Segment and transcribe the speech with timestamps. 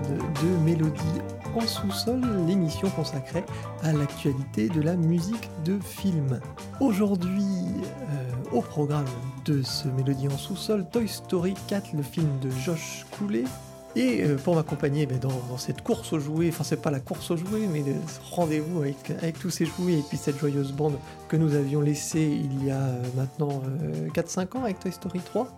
[0.00, 1.20] de Mélodie
[1.54, 3.44] en sous-sol, l'émission consacrée
[3.82, 6.40] à l'actualité de la musique de film.
[6.80, 7.44] Aujourd'hui,
[8.10, 9.06] euh, au programme
[9.44, 13.44] de ce Mélodie en sous-sol, Toy Story 4, le film de Josh Coulet.
[13.94, 17.30] Et euh, pour m'accompagner ben, dans, cette course aux jouets, enfin c'est pas la course
[17.30, 20.96] aux jouets, mais ce rendez-vous avec, tous ces jouets et puis cette joyeuse bande
[21.28, 23.62] que nous avions laissée il y a euh, maintenant
[24.14, 25.48] 4-5 ans avec Toy Story 3,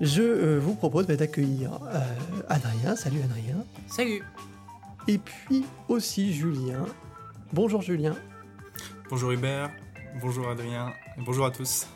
[0.00, 2.00] je euh, vous propose bah, d'accueillir euh,
[2.48, 2.96] Adrien.
[2.96, 3.64] Salut Adrien.
[3.86, 4.22] Salut.
[5.08, 6.84] Et puis aussi Julien.
[7.52, 8.16] Bonjour Julien.
[9.08, 9.70] Bonjour Hubert.
[10.20, 10.92] Bonjour Adrien.
[11.24, 11.86] bonjour à tous.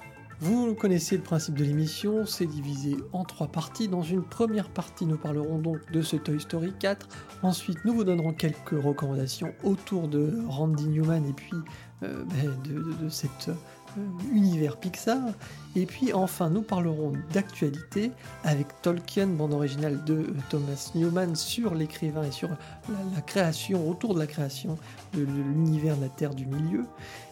[0.43, 3.89] Vous connaissez le principe de l'émission, c'est divisé en trois parties.
[3.89, 7.09] Dans une première partie, nous parlerons donc de ce Toy Story 4.
[7.43, 11.53] Ensuite, nous vous donnerons quelques recommandations autour de Randy Newman et puis
[12.03, 13.55] euh, ben, de, euh,
[14.33, 15.21] univers Pixar.
[15.77, 18.11] Et puis enfin, nous parlerons d'actualité
[18.43, 22.49] avec Tolkien, bande originale de euh, Thomas Newman sur l'écrivain et sur
[23.15, 24.79] la, création, autour de la création
[25.15, 26.87] de, l'univers de la Terre du Milieu.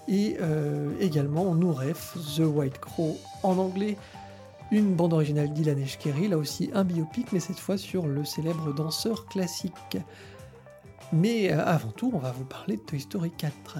[0.06, 3.96] Et euh, également, nous ref The White Crow en anglais.
[4.70, 8.72] Une bande originale d'Ilan Eshkeri, là aussi un biopic, mais cette fois sur le célèbre
[8.72, 9.96] danseur classique.
[11.12, 13.78] Mais avant tout, on va vous parler de Toy Story 4.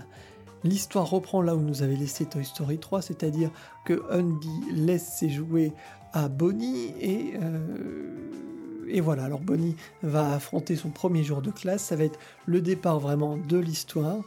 [0.65, 3.51] L'histoire reprend là où nous avait laissé Toy Story 3, c'est-à-dire
[3.85, 5.73] que Andy laisse ses jouets
[6.13, 11.97] à Bonnie et, euh, voilà, alors Bonnie va affronter son premier jour de classe, ça
[11.97, 14.25] va être le départ vraiment de l'histoire.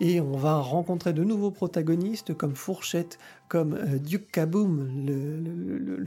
[0.00, 6.04] Et on va rencontrer de nouveaux protagonistes comme Fourchette, comme euh, Duke Kaboom, le,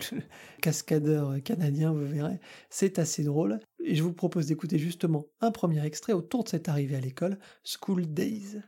[0.62, 2.40] cascadeur canadien, vous verrez.
[2.70, 3.60] C'est assez drôle.
[3.84, 7.40] Et je vous propose d'écouter justement un premier extrait autour de cette arrivée à l'école,
[7.64, 8.62] School Days.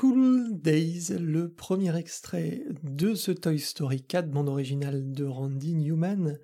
[0.00, 6.38] School Days, le premier extrait de ce Toy Story 4, bande originale de Randy Newman,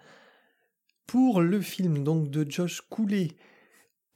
[1.06, 3.32] pour le film donc de Josh Cooley.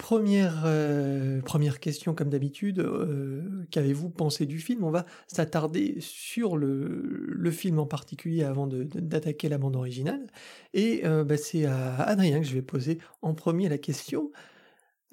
[0.00, 4.82] Première, euh, première question comme d'habitude, euh, qu'avez-vous pensé du film?
[4.82, 10.26] On va s'attarder sur le, film en particulier avant d'attaquer la bande originale.
[10.73, 14.32] Et euh, bah, c'est à Adrien que je vais poser en premier la question.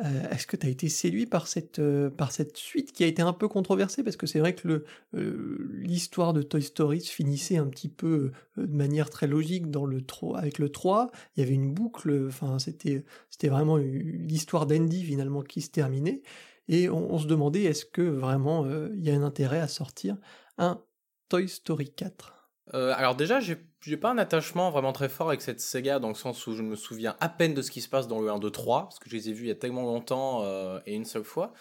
[0.03, 3.07] Euh, est-ce que tu as été séduit par cette, euh, par cette suite qui a
[3.07, 4.03] été un peu controversée?
[4.03, 4.85] Parce que c'est vrai que
[5.15, 9.85] euh, l'histoire de Toy Story se finissait un petit peu de manière très logique dans
[9.85, 11.09] le 3, avec le 3.
[11.35, 12.29] Il y avait une boucle,
[12.59, 16.21] c'était vraiment l'histoire d'Andy finalement qui se terminait.
[16.67, 20.17] Et on, on se demandait est-ce que vraiment il y a un intérêt à sortir
[20.57, 20.81] un
[21.29, 22.36] Toy Story 4
[22.73, 26.15] euh, alors déjà, j'ai pas un attachement vraiment très fort avec cette Sega dans le
[26.15, 28.39] sens où je me souviens à peine de ce qui se passe dans le 1,
[28.39, 30.93] 2, 3, parce que je les ai vus il y a tellement longtemps euh, et
[30.93, 31.53] une seule fois,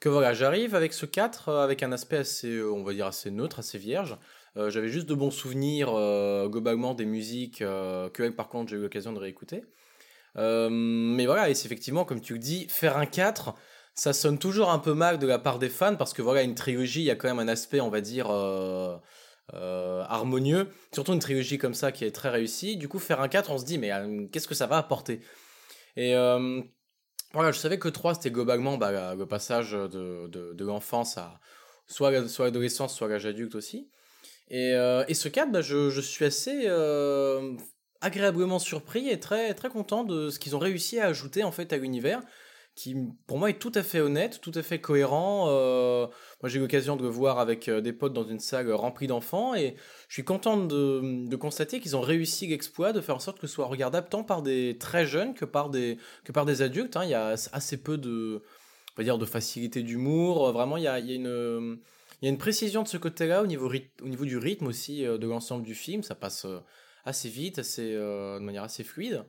[0.00, 3.30] que voilà, j'arrive avec ce 4 euh, avec un aspect assez, on va dire, assez
[3.30, 4.16] neutre, assez vierge.
[4.56, 5.92] J'avais juste de bons souvenirs
[6.48, 9.62] globalement des musiques que par contre j'ai eu l'occasion de réécouter.
[10.34, 13.54] mais voilà, et c'est effectivement, comme tu le dis, faire un 4,
[13.94, 16.56] ça sonne toujours un peu mal de la part des fans parce que voilà, une
[16.56, 18.32] trilogie, il y a quand même un aspect, on va dire
[19.54, 22.76] euh, harmonieux, surtout une trilogie comme ça qui est très réussie.
[22.76, 25.20] Du coup, faire un 4, on se dit, mais euh, qu'est-ce que ça va apporter?
[25.96, 26.60] Et euh,
[27.32, 31.40] voilà, je savais que 3, c'était globalement bah, le passage de, de, l'enfance à
[31.86, 33.90] soit, l'adolescence, soit l'âge adulte aussi.
[34.50, 34.70] Et,
[35.08, 36.68] et ce 4, bah, je, je, suis assez
[38.00, 41.72] agréablement surpris et très, très content de ce qu'ils ont réussi à ajouter en fait
[41.72, 42.20] à l'univers
[42.78, 42.94] qui
[43.26, 45.46] pour moi est tout à fait honnête, tout à fait cohérent.
[45.48, 46.06] Euh,
[46.40, 49.08] moi j'ai eu l'occasion de le voir avec euh, des potes dans une salle remplie
[49.08, 49.74] d'enfants et
[50.08, 53.54] je suis content de, constater qu'ils ont réussi l'exploit de faire en sorte que ce
[53.54, 56.96] soit regardable tant par des très jeunes que par des, que par des adultes.
[56.96, 57.02] Hein.
[57.02, 58.42] Il y a assez peu de,
[58.94, 60.52] on va dire, de facilité d'humour.
[60.52, 61.78] Vraiment, il y a, une...
[62.22, 63.68] Il y a une précision de ce côté-là au niveau,
[64.02, 66.04] au niveau du rythme aussi euh, de l'ensemble du film.
[66.04, 66.46] Ça passe
[67.04, 69.24] assez vite, assez, de manière assez fluide.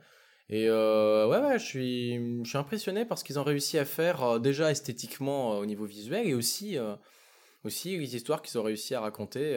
[0.50, 3.86] Et euh, ouais, ouais, je suis, je suis impressionné par ce qu'ils ont réussi à
[3.86, 6.78] faire euh, déjà esthétiquement euh, au niveau visuel et aussi,
[7.64, 9.56] aussi les histoires qu'ils ont réussi à raconter.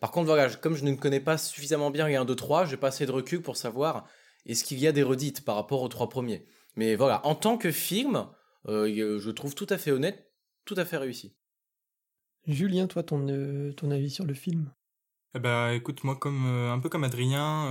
[0.00, 2.78] Par contre, voilà, comme je ne connais pas suffisamment bien les 1, 2, 3, j'ai
[2.78, 4.06] pas assez de recul pour savoir
[4.46, 6.44] est-ce qu'il y a des redites par rapport aux trois premiers.
[6.76, 8.26] Mais voilà, en tant que film,
[8.66, 10.32] je trouve tout à fait honnête,
[10.64, 11.36] tout à fait réussi.
[12.46, 14.72] Julien, toi, ton, ton avis sur le film?
[15.34, 17.68] Eh ben, écoute, moi, comme un peu comme Adrien,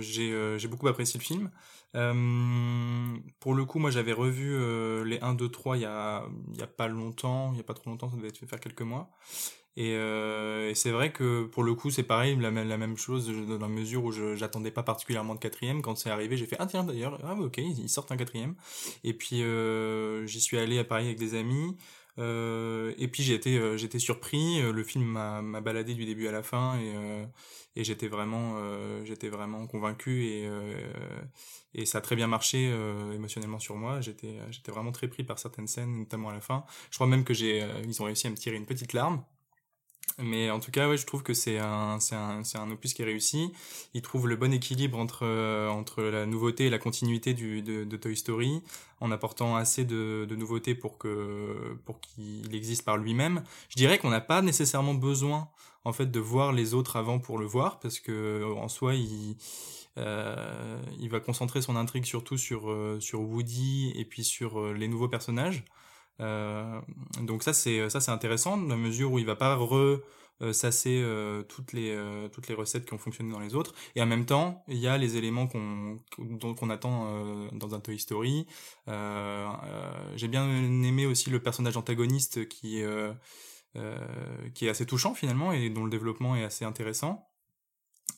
[0.00, 1.50] j'ai j'ai beaucoup apprécié le film.
[1.94, 6.24] Euh, pour le coup, moi j'avais revu euh, les 1, 2, 3 il y a,
[6.52, 8.82] il y a pas longtemps, il y a pas trop longtemps, ça devait faire quelques
[8.82, 9.10] mois.
[9.76, 13.58] Et, euh, c'est vrai que pour le coup, c'est pareil, la, la même chose dans
[13.58, 15.82] la mesure où je j'attendais pas particulièrement de quatrième.
[15.82, 18.54] Quand c'est arrivé, j'ai fait ah tiens d'ailleurs, ah ok, ils sortent un quatrième.
[19.04, 21.76] Et puis euh, j'y suis allé à Paris avec des amis.
[22.18, 24.60] Euh, et puis j'ai été, euh, j'étais surpris.
[24.60, 26.94] Le film m'a baladé du début à la fin et,
[27.76, 28.56] et j'étais vraiment,
[29.04, 30.48] j'étais vraiment convaincu et
[31.74, 34.00] et ça a très bien marché euh, émotionnellement sur moi.
[34.00, 36.64] J'étais euh, j'étais vraiment très pris par certaines scènes, notamment à la fin.
[36.90, 39.24] Je crois même que j'ai euh, ils ont réussi à me tirer une petite larme.
[40.18, 43.04] Mais en tout cas, ouais, je trouve que c'est un, un, un opus qui est
[43.04, 43.52] réussi.
[43.94, 45.26] Il trouve le bon équilibre entre,
[45.70, 48.62] entre la nouveauté et la continuité du, de, Toy Story,
[49.00, 53.42] en apportant assez de, de nouveautés pour que, pour qu'il existe par lui-même.
[53.70, 55.48] Je dirais qu'on n'a pas nécessairement besoin,
[55.84, 59.36] en fait, de voir les autres avant pour le voir, parce que, en soi, il,
[59.98, 64.72] euh, il va concentrer son intrigue surtout sur, euh, sur Woody et puis sur euh,
[64.72, 65.64] les nouveaux personnages.
[66.18, 70.00] Donc ça c'est ça c'est intéressant dans la mesure où il va pas re
[70.52, 71.04] sasser
[71.48, 71.96] toutes les
[72.32, 73.74] toutes les recettes qui ont fonctionné dans les autres.
[73.96, 75.98] Et en même temps il y a les éléments qu'on
[76.56, 78.46] qu'on attend dans un Toy Story.
[78.86, 82.82] J'ai bien aimé aussi le personnage antagoniste qui
[84.54, 87.28] qui est assez touchant finalement et dont le développement est assez intéressant.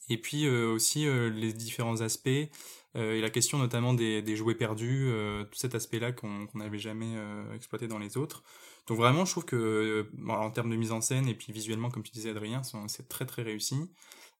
[0.08, 2.46] Et puis euh, aussi euh, les différents aspects euh,
[2.94, 5.10] et la question notamment des, des jouets perdus,
[5.50, 7.12] tout cet aspect-là qu'on n'avait jamais
[7.54, 8.42] exploité dans les autres.
[8.86, 12.02] Donc vraiment, je trouve que en termes de mise en scène et puis visuellement, comme
[12.02, 13.90] tu disais Adrien, c'est très très réussi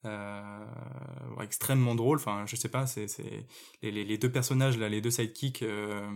[0.05, 0.65] euh,
[1.43, 2.17] extrêmement drôle.
[2.17, 3.07] Enfin, je sais pas, c'est
[3.83, 6.07] les, les, deux personnages là, les deux sidekicks euh,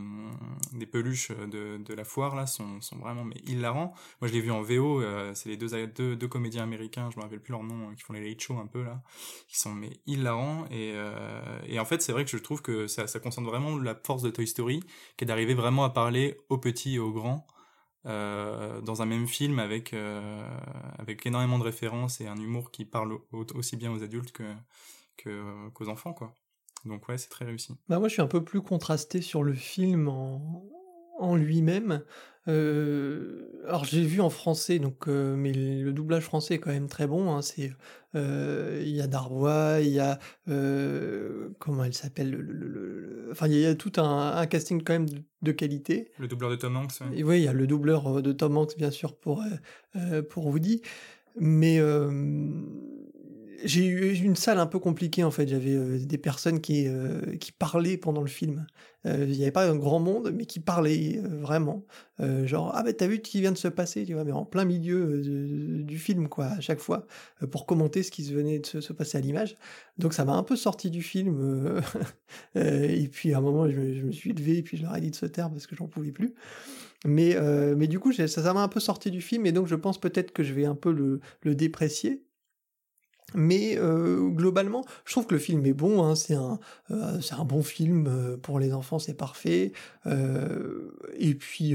[0.72, 3.94] des peluches de, de la foire là sont, sont vraiment mais hilarants.
[4.20, 5.02] Moi, je l'ai vu en VO.
[5.02, 8.02] Euh, c'est les deux, deux, deux comédiens américains, je me rappelle plus leur nom, qui
[8.02, 9.02] font les late shows un peu là,
[9.48, 10.66] qui sont mais hilarants.
[10.70, 13.76] Et, euh, et en fait, c'est vrai que je trouve que ça, ça concentre vraiment
[13.78, 14.80] la force de Toy Story,
[15.16, 17.46] qui est d'arriver vraiment à parler aux petits et aux grands.
[18.08, 19.94] Dans un même film avec
[20.98, 24.52] avec énormément de références et un humour qui parle aussi bien aux adultes que
[25.72, 26.34] qu'aux enfants quoi.
[26.84, 27.74] Donc ouais, c'est très réussi.
[27.88, 30.64] Bah moi je suis un peu plus contrasté sur le film en,
[31.18, 32.02] en lui-même.
[32.48, 36.88] Euh, alors j'ai vu en français, donc euh, mais le doublage français est quand même
[36.88, 37.30] très bon.
[37.30, 37.72] Hein, c'est
[38.14, 40.18] euh, il y a Darbois, il y a
[41.58, 45.08] comment elle s'appelle, le, enfin il y, a tout un, casting quand même
[45.42, 46.10] de, qualité.
[46.18, 47.00] Le doubleur de Tom Hanks.
[47.14, 49.44] Et oui, il y a le doubleur de Tom Hanks bien sûr pour
[50.30, 50.80] pour Woody,
[51.38, 51.78] mais
[53.64, 55.48] j'ai eu une salle un peu compliquée en fait.
[55.48, 58.66] J'avais euh, des personnes qui, euh, qui parlaient pendant le film.
[59.06, 61.84] Euh, il n'y avait pas un grand monde, mais qui parlaient vraiment.
[62.18, 64.44] genre, ah ben t'as vu ce qui vient de se passer, tu vois, mais en
[64.44, 65.22] plein milieu
[65.84, 67.06] du film, quoi, à chaque fois,
[67.50, 69.56] pour commenter ce qui se venait de se, passer à l'image.
[69.98, 71.80] Donc ça m'a un peu sorti du film.
[72.56, 75.10] et puis à un moment, je, me suis levé et puis je leur ai dit
[75.10, 76.34] de se taire parce que j'en pouvais plus.
[77.06, 77.36] Mais,
[77.76, 80.32] mais du coup, ça, m'a un peu sorti du film et donc je pense peut-être
[80.32, 82.27] que je vais un peu le déprécier.
[83.34, 86.02] Mais euh, globalement, je trouve que le film est bon.
[86.02, 86.58] Hein, c'est un,
[86.90, 89.72] euh, c'est un bon film euh, pour les enfants, c'est parfait.
[90.06, 91.74] et puis,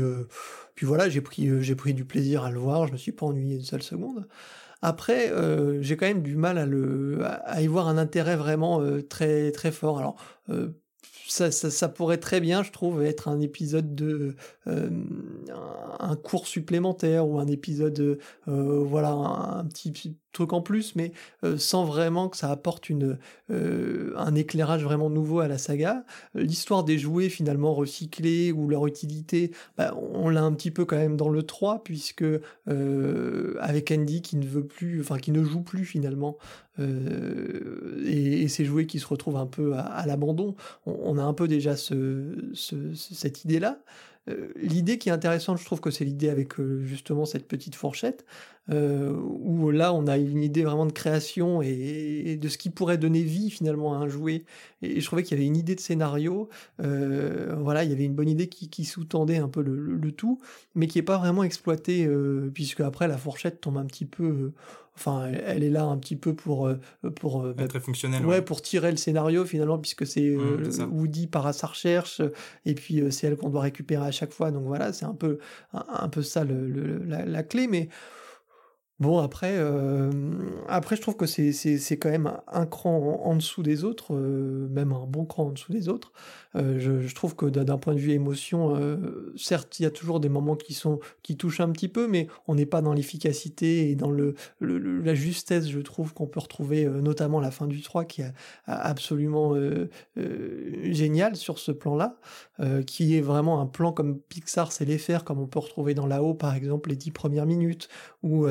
[0.76, 2.88] puis voilà, j'ai pris, j'ai pris du plaisir à le voir.
[2.88, 4.28] Je me suis pas ennuyé une seule seconde.
[4.82, 5.32] Après,
[5.82, 9.72] j'ai quand même du mal à le, à y voir un intérêt vraiment très très
[9.72, 10.00] fort.
[10.00, 10.18] Alors
[11.28, 14.36] ça, ça, pourrait très bien, je trouve, être un épisode de
[14.68, 14.90] euh,
[16.00, 21.12] un cours supplémentaire ou un épisode, euh, voilà, un, petit truc en plus, mais
[21.44, 23.18] euh, sans vraiment que ça apporte une
[23.50, 26.04] un éclairage vraiment nouveau à la saga.
[26.34, 30.96] L'histoire des jouets finalement recyclés ou leur utilité, bah, on l'a un petit peu quand
[30.96, 32.26] même dans le 3 puisque
[32.66, 36.38] avec Andy qui ne veut plus, enfin qui ne joue plus finalement
[36.80, 40.56] euh, et, ces jouets qui se retrouvent un peu à, l'abandon.
[40.86, 43.80] On, a un peu déjà ce, cette idée-là.
[44.30, 47.76] Euh, l'idée qui est intéressante, je trouve que c'est l'idée avec euh, justement cette petite
[47.76, 48.26] fourchette,
[48.70, 53.22] où là on a une idée vraiment de création et, de ce qui pourrait donner
[53.22, 54.46] vie finalement à un jouet.
[54.82, 56.48] Et, je trouvais qu'il y avait une idée de scénario,
[56.80, 60.40] voilà, il y avait une bonne idée qui, sous-tendait un peu le, tout,
[60.76, 62.10] mais qui n'est pas vraiment exploitée,
[62.54, 64.54] puisque après la fourchette tombe un petit peu
[64.96, 66.80] enfin elle, est là un petit peu pour euh,
[67.16, 71.28] pour euh, bah, très fonctionnel ouais, pour tirer le scénario finalement puisque c'est mmh, Woody
[71.28, 72.22] part à sa recherche
[72.66, 74.52] et puis c'est elle qu'on doit récupérer à chaque fois.
[74.52, 75.40] Donc voilà c'est un peu
[75.74, 77.90] un, peu ça le, la, clé mais
[79.04, 79.60] Bon, après,
[80.70, 85.06] après, je trouve que c'est quand même un, cran en, dessous des autres, même un
[85.06, 86.14] bon cran en dessous des autres.
[86.56, 90.20] Euh, je, trouve que d'un point de vue émotion, euh, certes, il y a toujours
[90.20, 93.90] des moments qui sont qui touchent un petit peu, mais on n'est pas dans l'efficacité
[93.90, 97.82] et dans le, la justesse, je trouve, qu'on peut retrouver, euh, notamment la fin du
[97.82, 98.34] 3, qui est
[98.66, 99.54] absolument
[100.16, 102.18] génial sur ce plan-là,
[102.86, 106.06] qui est vraiment un plan comme Pixar sait les faire, comme on peut retrouver dans
[106.06, 107.90] là-haut, par exemple, les dix premières minutes,
[108.22, 108.48] ou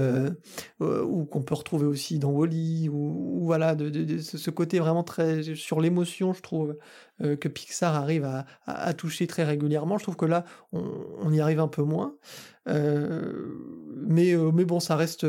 [0.80, 6.32] ou qu'on peut retrouver aussi dans Wally, ou, voilà, ce côté vraiment très sur l'émotion,
[6.32, 6.76] je trouve,
[7.22, 8.28] euh, que Pixar arrive
[8.66, 9.98] à, toucher très régulièrement.
[9.98, 12.16] Je trouve que là, on, y arrive un peu moins.
[12.68, 13.32] Euh,
[13.96, 15.26] mais, euh, mais bon, ça reste,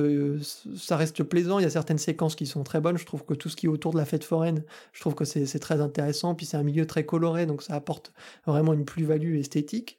[0.75, 1.60] ça reste plaisant.
[1.60, 2.98] Il y a certaines séquences qui sont très bonnes.
[2.98, 5.25] Je trouve que tout ce qui est autour de la fête foraine, je trouve que
[5.25, 6.36] c'est très intéressant.
[6.36, 8.13] Puis c'est un milieu très coloré, donc ça apporte
[8.46, 9.98] vraiment une plus-value esthétique.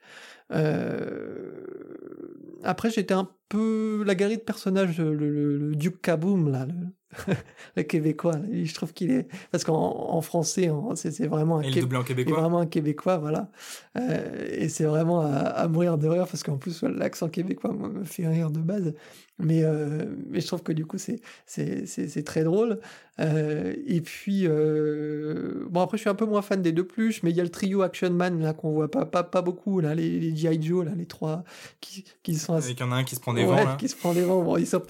[2.62, 8.36] Après, j'étais un peu la galerie de personnages, le, le, Duke Kaboom, là, le, québécois.
[8.52, 12.40] je trouve qu'il est parce qu'en français, c'est vraiment un, québécois.
[12.40, 13.50] vraiment un québécois, voilà.
[13.96, 18.26] Euh, et c'est vraiment à, mourir de rire parce qu'en plus l'accent québécois me fait
[18.26, 18.94] rire de base.
[19.40, 22.78] Mais euh, mais je trouve que du coup c'est très drôle.
[23.20, 27.30] Euh, et puis bon après je suis un peu moins fan des deux plus, mais
[27.30, 29.94] il y a le trio Action Man là qu'on voit pas pas pas beaucoup là
[29.94, 31.44] les, les GI Joe là les trois
[31.80, 32.72] qui qui sont assez...
[32.72, 33.76] y en a un qui se prend des vents là.
[33.79, 34.43] qui se prend des vents.
[34.43, 34.83] Bon ils sont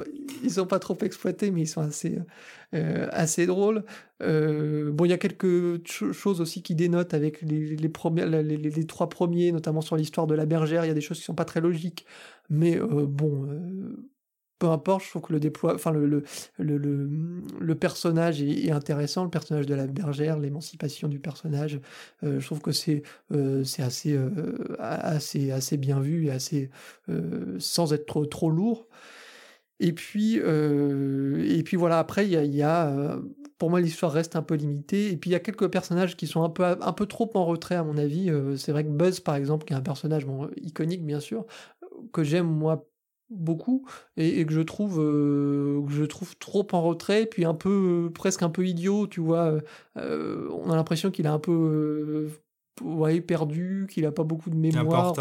[0.43, 2.19] ils sont pas trop exploités mais ils sont assez
[2.75, 3.85] euh, assez drôle.
[4.23, 8.87] Euh, bon, il y a quelques choses aussi qui dénotent avec les, les, premiers, les,
[8.87, 10.85] trois premiers, notamment sur l'histoire de la bergère.
[10.85, 12.05] Il y a des choses qui sont pas très logiques,
[12.51, 13.47] mais euh, bon,
[14.65, 15.05] peu importe.
[15.05, 16.23] Je trouve que le déploie, enfin le le,
[16.59, 17.11] le,
[17.61, 21.81] le, personnage est, intéressant, le personnage de la bergère, l'émancipation du personnage.
[22.23, 23.03] je trouve que c'est
[23.65, 24.19] c'est assez
[24.79, 26.71] assez assez bien vu et assez
[27.59, 28.89] sans être trop trop lourd.
[29.81, 33.21] Et puis, euh, et puis voilà, après, il y a, euh,
[33.59, 35.11] pour moi, l'histoire reste un peu limitée.
[35.11, 37.45] Et puis, il y a quelques personnages qui sont un peu, un peu trop en
[37.45, 38.31] retrait, à mon avis.
[38.31, 40.27] Euh, c'est vrai que Buzz, par exemple, qui est un personnage
[40.63, 41.45] iconique, bien sûr,
[42.13, 42.89] que j'aime, moi,
[43.35, 43.87] beaucoup,
[44.17, 48.51] et, que je trouve, que je trouve trop en retrait, puis un peu, presque un
[48.51, 49.55] peu idiot, tu vois.
[49.97, 52.31] on a l'impression qu'il a un peu
[52.83, 55.13] ouais, perdu, qu'il a pas beaucoup de mémoire.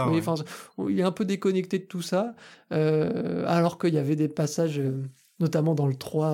[0.90, 2.36] il est un peu déconnecté de tout ça,
[2.72, 5.04] euh, alors qu'il y avait des passages, euh,
[5.40, 6.28] notamment dans le 3.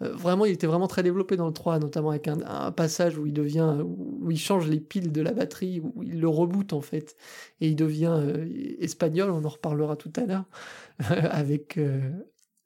[0.00, 3.26] Euh, vraiment, il était vraiment très développé dans le 3, notamment avec un, passage où
[3.26, 6.80] il devient, où il change les piles de la batterie, où il le reboot en
[6.80, 7.16] fait,
[7.60, 8.20] et il devient
[8.78, 9.30] espagnol.
[9.30, 10.44] On en reparlera tout à l'heure
[11.30, 11.78] avec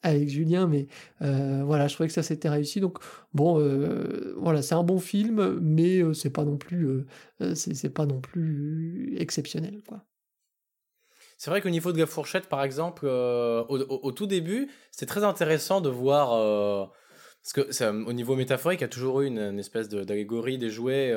[0.03, 0.87] avec Julien, mais
[1.23, 2.81] euh, voilà, je trouvais que ça s'était réussi.
[2.81, 2.99] Donc
[3.33, 6.59] bon, euh, voilà, c'est un bon film, mais euh, c'est pas non
[7.95, 10.05] pas non plus exceptionnel, quoi.
[11.43, 15.81] C'est vrai qu'au niveau de la fourchette, par exemple, au, tout début, c'était très intéressant
[15.81, 16.29] de voir
[17.43, 21.13] parce que au niveau métaphorique, il y a toujours eu une, espèce d'allégorie des jouets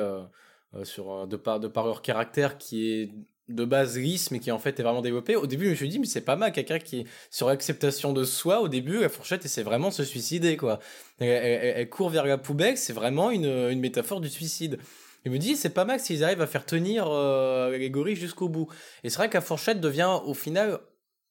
[0.82, 3.10] sur de par de par leur caractère qui est
[3.48, 5.36] de base lisse mais qui en fait est vraiment développé.
[5.36, 8.12] Au début je me suis dit mais c'est pas mal quelqu'un qui est sur l'acceptation
[8.12, 10.80] de soi au début la fourchette et c'est vraiment se suicider quoi.
[11.20, 14.80] Elle, court vers la poubelle c'est vraiment une, une, métaphore du suicide
[15.26, 18.68] il me dit c'est pas mal s'ils arrivent à faire tenir euh, l'allégorie jusqu'au bout.
[19.04, 20.78] Et c'est vrai que la fourchette devient au final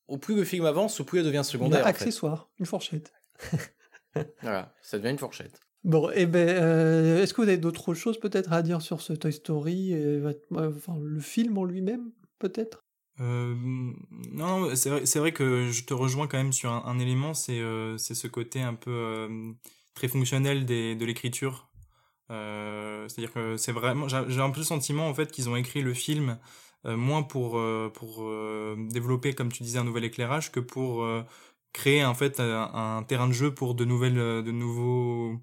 [0.08, 3.14] au plus le film avance au plus elle devient secondaire un accessoire une fourchette.
[4.42, 5.60] Voilà ça devient une fourchette.
[5.84, 9.02] Bon, et eh ben, euh, est-ce que vous avez d'autres choses peut-être à dire sur
[9.02, 9.94] ce Toy Story,
[10.52, 12.86] enfin, le film en lui-même, peut-être?
[13.22, 13.56] Euh,
[14.32, 17.98] non, c'est vrai, vrai, que je te rejoins quand même sur un, élément, c'est euh,
[17.98, 19.52] ce côté un peu euh,
[19.94, 21.70] très fonctionnel des, de l'écriture.
[22.30, 25.94] C'est-à-dire que c'est vraiment, j'ai un peu le sentiment en fait qu'ils ont écrit le
[25.94, 26.38] film
[26.84, 27.60] moins pour
[27.94, 28.30] pour
[28.78, 31.06] développer, comme tu disais, un nouvel éclairage que pour
[31.74, 35.40] créer en fait un, terrain de jeu pour de nouvelles, de nouveaux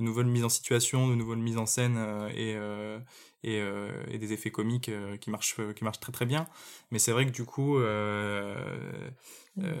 [0.00, 2.98] de nouvelles mises en situation, de nouvelles mises en scène euh, et, euh,
[3.42, 4.90] et, euh, des effets comiques
[5.20, 6.46] qui marchent qui marchent très très bien.
[6.90, 8.54] Mais c'est vrai que du coup, on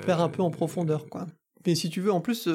[0.04, 1.26] perd un peu en profondeur, quoi.
[1.66, 2.48] Mais si tu veux, en plus,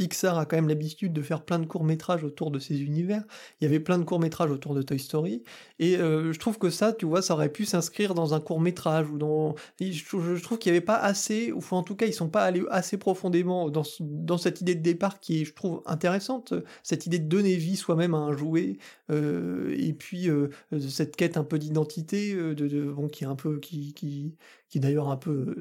[0.00, 3.22] Pixar a quand même l'habitude de faire plein de courts-métrages autour de ces univers.
[3.60, 5.42] Il y avait plein de courts-métrages autour de Toy Story.
[5.78, 9.10] Et euh, je trouve que ça, tu vois, ça aurait pu s'inscrire dans un court-métrage
[9.10, 9.56] ou dans.
[9.78, 12.62] Je, trouve qu'il n'y avait pas assez, ou en tout cas, ils sont pas allés
[12.70, 16.54] assez profondément dans, dans cette idée de départ qui est, je trouve, intéressante.
[16.82, 18.78] Cette idée de donner vie soi-même à un jouet.
[19.10, 20.48] Euh, et puis, euh,
[20.88, 23.58] cette quête un peu d'identité, de, de, bon, qui est un peu.
[23.58, 24.34] qui, qui,
[24.70, 25.56] qui d'ailleurs un peu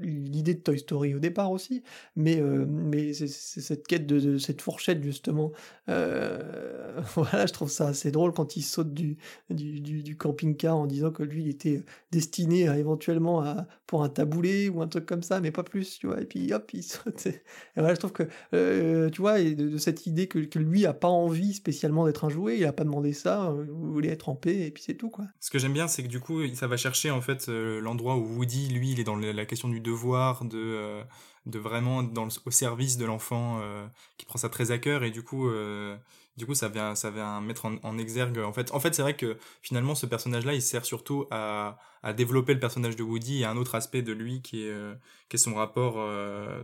[0.00, 1.84] l'idée de Toy Story au départ aussi.
[2.16, 5.52] Mais, mais cette quête de, cette fourchette justement.
[5.88, 9.16] Euh, voilà, je trouve ça assez drôle quand il saute du,
[9.50, 14.82] du, camping-car en disant que lui il était destiné éventuellement à, pour un taboulé ou
[14.82, 16.20] un truc comme ça, mais pas plus, tu vois.
[16.20, 17.26] Et puis hop, il saute.
[17.26, 17.42] Et
[17.76, 21.54] voilà, je trouve que, euh, tu vois, de, cette idée que, lui a pas envie
[21.54, 24.66] spécialement d'être un jouet, il a pas demandé ça, euh, il voulait être en paix
[24.66, 25.26] et puis c'est tout, quoi.
[25.40, 28.36] Ce que j'aime bien, c'est que du coup, ça va chercher en fait l'endroit où
[28.36, 31.02] Woody, lui, il est dans la question du devoir, de
[31.46, 35.04] de vraiment dans au service de l'enfant euh, qui prend ça très à cœur.
[35.04, 35.96] Et du coup euh,
[36.36, 38.72] du coup ça vient ça vient mettre en, exergue en fait.
[38.72, 42.54] En fait c'est vrai que finalement ce personnage là il sert surtout à, à développer
[42.54, 44.94] le personnage de Woody et un autre aspect de lui qui est euh,
[45.34, 46.06] son rapport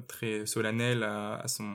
[0.09, 1.72] très solennel à, son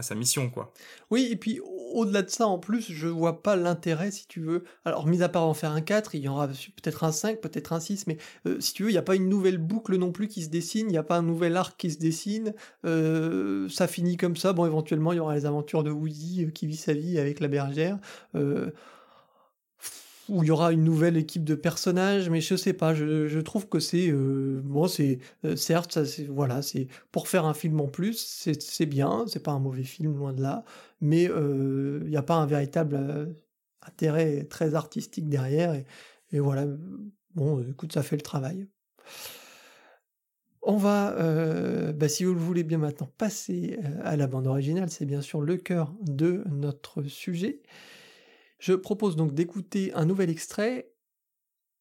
[0.00, 0.72] sa mission quoi
[1.10, 1.60] oui et puis
[1.92, 4.64] au-delà de ça, en plus, je vois pas l'intérêt, si tu veux.
[4.84, 7.72] Alors, mis à part en faire un 4, il y aura peut-être un 5, peut-être
[7.72, 10.12] un 6, mais euh, si tu veux, il n'y a pas une nouvelle boucle non
[10.12, 12.54] plus qui se dessine, il n'y a pas un nouvel arc qui se dessine.
[12.84, 14.52] Euh, ça finit comme ça.
[14.52, 17.40] Bon, éventuellement, il y aura les aventures de Woody euh, qui vit sa vie avec
[17.40, 17.98] la bergère
[20.28, 23.68] où il y aura une nouvelle équipe de personnages, mais je sais pas, je, trouve
[23.68, 27.88] que c'est euh, bon, c'est euh, certes, ça, voilà, c'est pour faire un film en
[27.88, 30.64] plus, c'est bien, c'est pas un mauvais film loin de là,
[31.00, 33.34] mais euh, il n'y a pas un véritable
[33.82, 35.74] intérêt très artistique derrière,
[36.32, 36.66] et, voilà,
[37.34, 38.66] bon, écoute, ça fait le travail.
[40.60, 41.14] On va,
[41.92, 45.40] bah, si vous le voulez bien maintenant, passer à la bande originale, c'est bien sûr
[45.40, 47.62] le cœur de notre sujet.
[48.58, 50.90] Je propose donc d'écouter un nouvel extrait,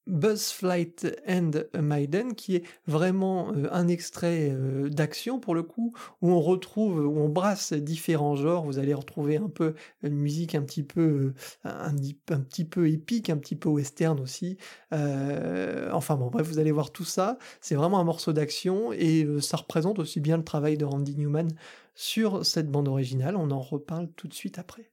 [0.07, 5.93] Buzz Flight and Maiden, qui est vraiment euh, un extrait euh, d'action pour le coup,
[6.21, 8.63] où on retrouve, où on brasse différents genres.
[8.63, 11.33] Vous allez retrouver un peu une musique un petit peu,
[11.65, 14.57] euh, un, petit peu épique, un petit peu western aussi.
[14.91, 17.37] enfin bon, bref, vous allez voir tout ça.
[17.61, 21.49] C'est vraiment un morceau d'action et ça représente aussi bien le travail de Randy Newman
[21.95, 23.35] sur cette bande originale.
[23.35, 24.89] On en reparle tout de suite après.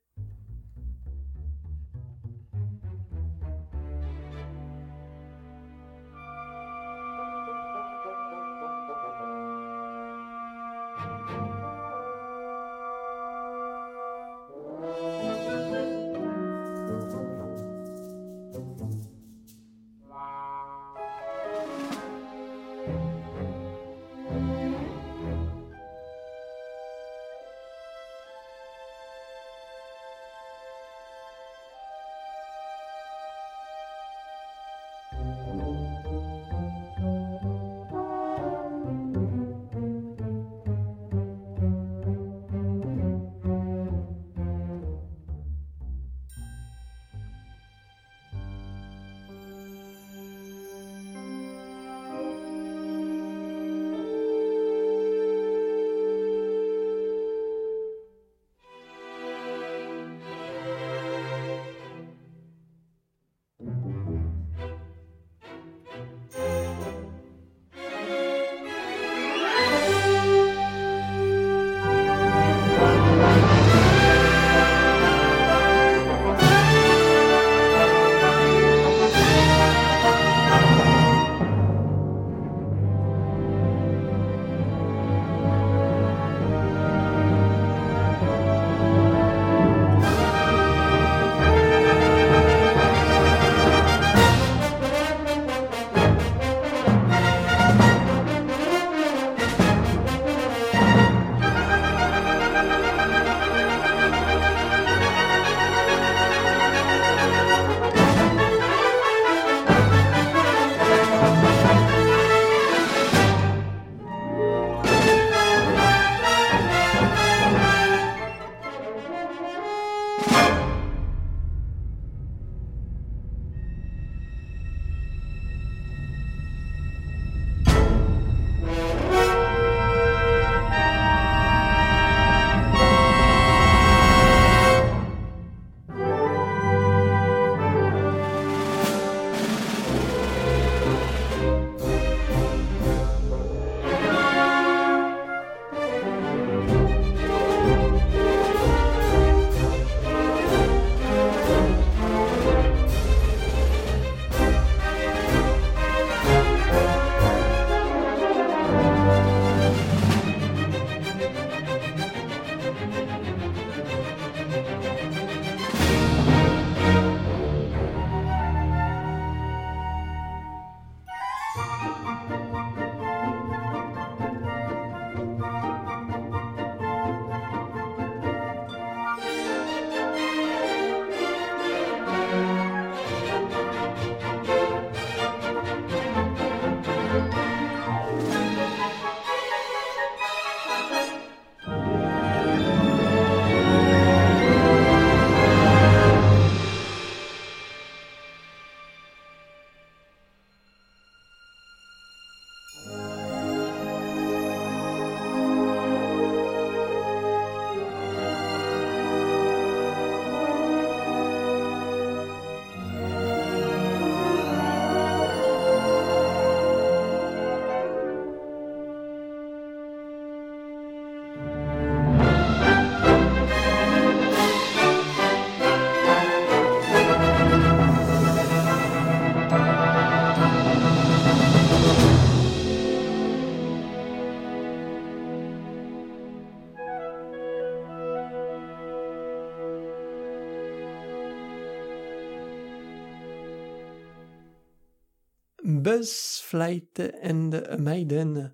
[246.04, 248.52] Flight and Maiden,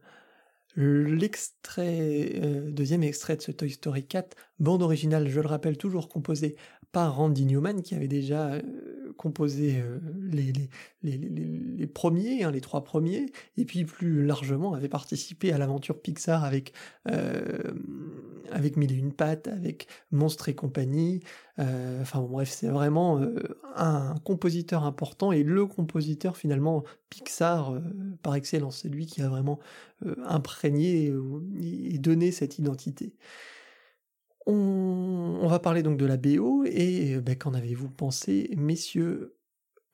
[0.76, 6.08] l'extrait, euh, deuxième extrait de ce Toy Story 4, bande originale, je le rappelle, toujours
[6.08, 6.56] composée
[6.92, 8.62] par Randy Newman, qui avait déjà euh,
[9.16, 9.98] composé euh,
[11.03, 13.26] les, premiers, hein, les trois premiers,
[13.57, 16.72] et puis plus largement avait participé à l'aventure Pixar avec,
[18.50, 21.20] avec Mille et une pattes, avec Monstre et compagnie.
[21.59, 23.20] enfin bon, bref, c'est vraiment
[23.76, 27.74] un compositeur important et le compositeur finalement Pixar
[28.22, 28.81] par excellence.
[28.83, 29.59] C'est lui qui a vraiment
[30.24, 31.12] imprégné
[31.61, 33.12] et donné cette identité.
[34.46, 39.37] On, va parler donc de la BO et ben, qu'en avez-vous pensé, messieurs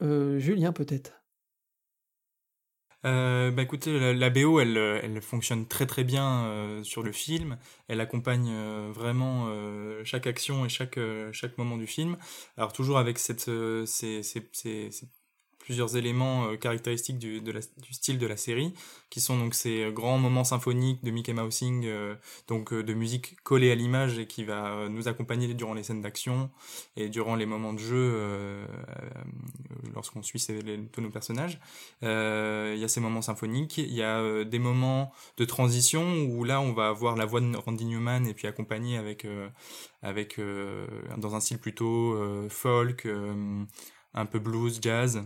[0.02, 1.22] euh, Julien peut-être?
[3.04, 7.56] Euh, bah écoutez, la, BO, elle, fonctionne très très bien euh, sur le film.
[7.88, 8.52] Elle accompagne
[8.90, 9.48] vraiment
[10.04, 10.98] chaque action et chaque
[11.32, 12.16] chaque moment du film.
[12.56, 13.50] Alors toujours avec cette
[13.87, 14.50] ces, ces,
[15.66, 17.42] plusieurs éléments euh, caractéristiques du,
[17.90, 18.72] style de la série,
[19.11, 22.14] qui sont donc ces euh, grands moments symphoniques de Mickey Mousing, euh,
[22.46, 26.50] donc de musique collée à l'image et qui va nous accompagner durant les scènes d'action
[26.96, 28.66] et durant les moments de jeu
[29.92, 30.40] lorsqu'on suit
[30.92, 31.59] tous nos personnages.
[32.02, 36.61] Il y a ces moments symphoniques, il y a des moments de transition où là
[36.61, 39.26] on va avoir la voix de Randy Newman et puis accompagné avec
[40.02, 40.40] avec
[41.16, 42.16] dans un style plutôt
[42.48, 43.07] folk,
[44.14, 45.24] un peu blues, jazz.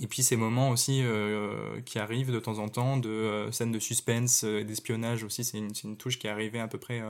[0.00, 3.72] Et puis ces moments aussi euh, qui arrivent de temps en temps de euh, scènes
[3.72, 7.02] de suspense et d'espionnage aussi, c'est une, une, touche qui est arrivée à peu près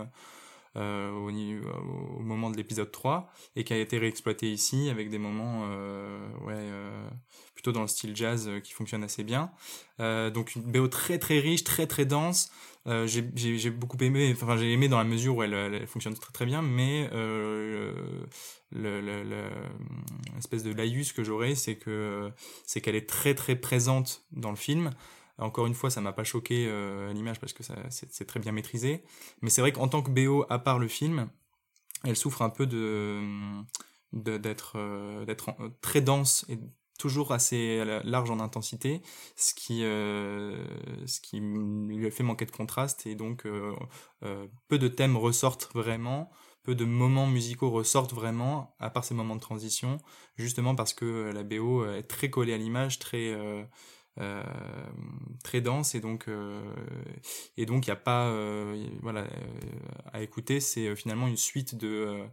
[0.77, 5.67] euh, au, moment de l'épisode 3 et qui a été réexploitée ici avec des moments
[6.45, 6.71] ouais,
[7.55, 9.51] plutôt dans le style jazz qui fonctionne assez bien.
[9.99, 12.51] donc une BO très très riche, très très dense.
[12.87, 16.47] j'ai beaucoup aimé, enfin j'ai aimé dans la mesure où elle, elle, fonctionne très très
[16.47, 17.09] bien, mais
[20.35, 22.31] l'espèce de laïus que j'aurais, c'est que
[22.67, 24.91] c'est qu'elle est très très présente dans le film.
[25.39, 29.05] Encore une fois, ça m'a pas choqué euh, l'image parce que c'est très bien maîtrisé.
[29.41, 31.31] Mais c'est vrai qu'en tant que BO, à part le film,
[32.05, 33.21] elle souffre un peu de
[34.13, 36.59] d'être euh, d'être très dense et
[36.99, 39.03] toujours assez large en intensité,
[39.37, 40.67] ce qui euh,
[41.07, 43.47] ce qui lui a fait manquer de contraste et donc
[44.69, 46.31] peu de thèmes ressortent vraiment
[46.65, 49.97] peu de moments musicaux ressortent vraiment, à part ces moments de transition,
[50.37, 53.35] justement parce que la BO est très collée à l'image, très
[54.21, 54.43] euh, euh,
[55.45, 56.61] très dense et donc euh,
[57.57, 58.33] et donc il n'y a pas
[59.03, 59.27] voilà
[60.13, 62.25] à écouter c'est finalement une suite de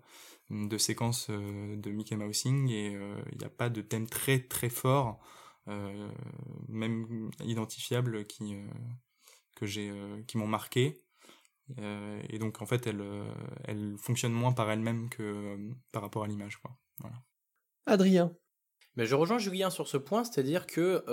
[0.50, 2.92] de séquences de Mickey Mousing et
[3.32, 5.20] il n'y a pas de thème très très fort
[6.68, 8.56] même identifiable qui
[9.56, 9.92] que j'ai
[10.28, 11.06] qui m'ont marqué
[11.80, 16.02] euh, et donc en fait, elle, euh, elle fonctionne moins par elle-même que euh, par
[16.02, 16.58] rapport à l'image.
[16.58, 16.78] Quoi.
[17.86, 18.36] Adrien.
[18.98, 21.04] Mais je rejoins Julien sur ce point, c'est-à-dire que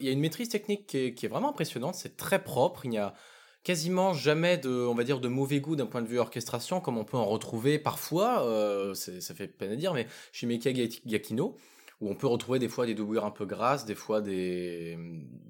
[0.00, 2.98] il y a une maîtrise technique qui est, vraiment impressionnante, c'est très propre, il n'y
[2.98, 3.14] a
[3.62, 6.98] quasiment jamais de, on va dire, de mauvais goût d'un point de vue orchestration, comme
[6.98, 8.46] on peut en retrouver parfois,
[8.94, 11.56] ça fait peine à dire, mais chez Meika Giacchino,
[12.00, 14.98] où on peut retrouver des fois des doublures un peu grasses, des fois des,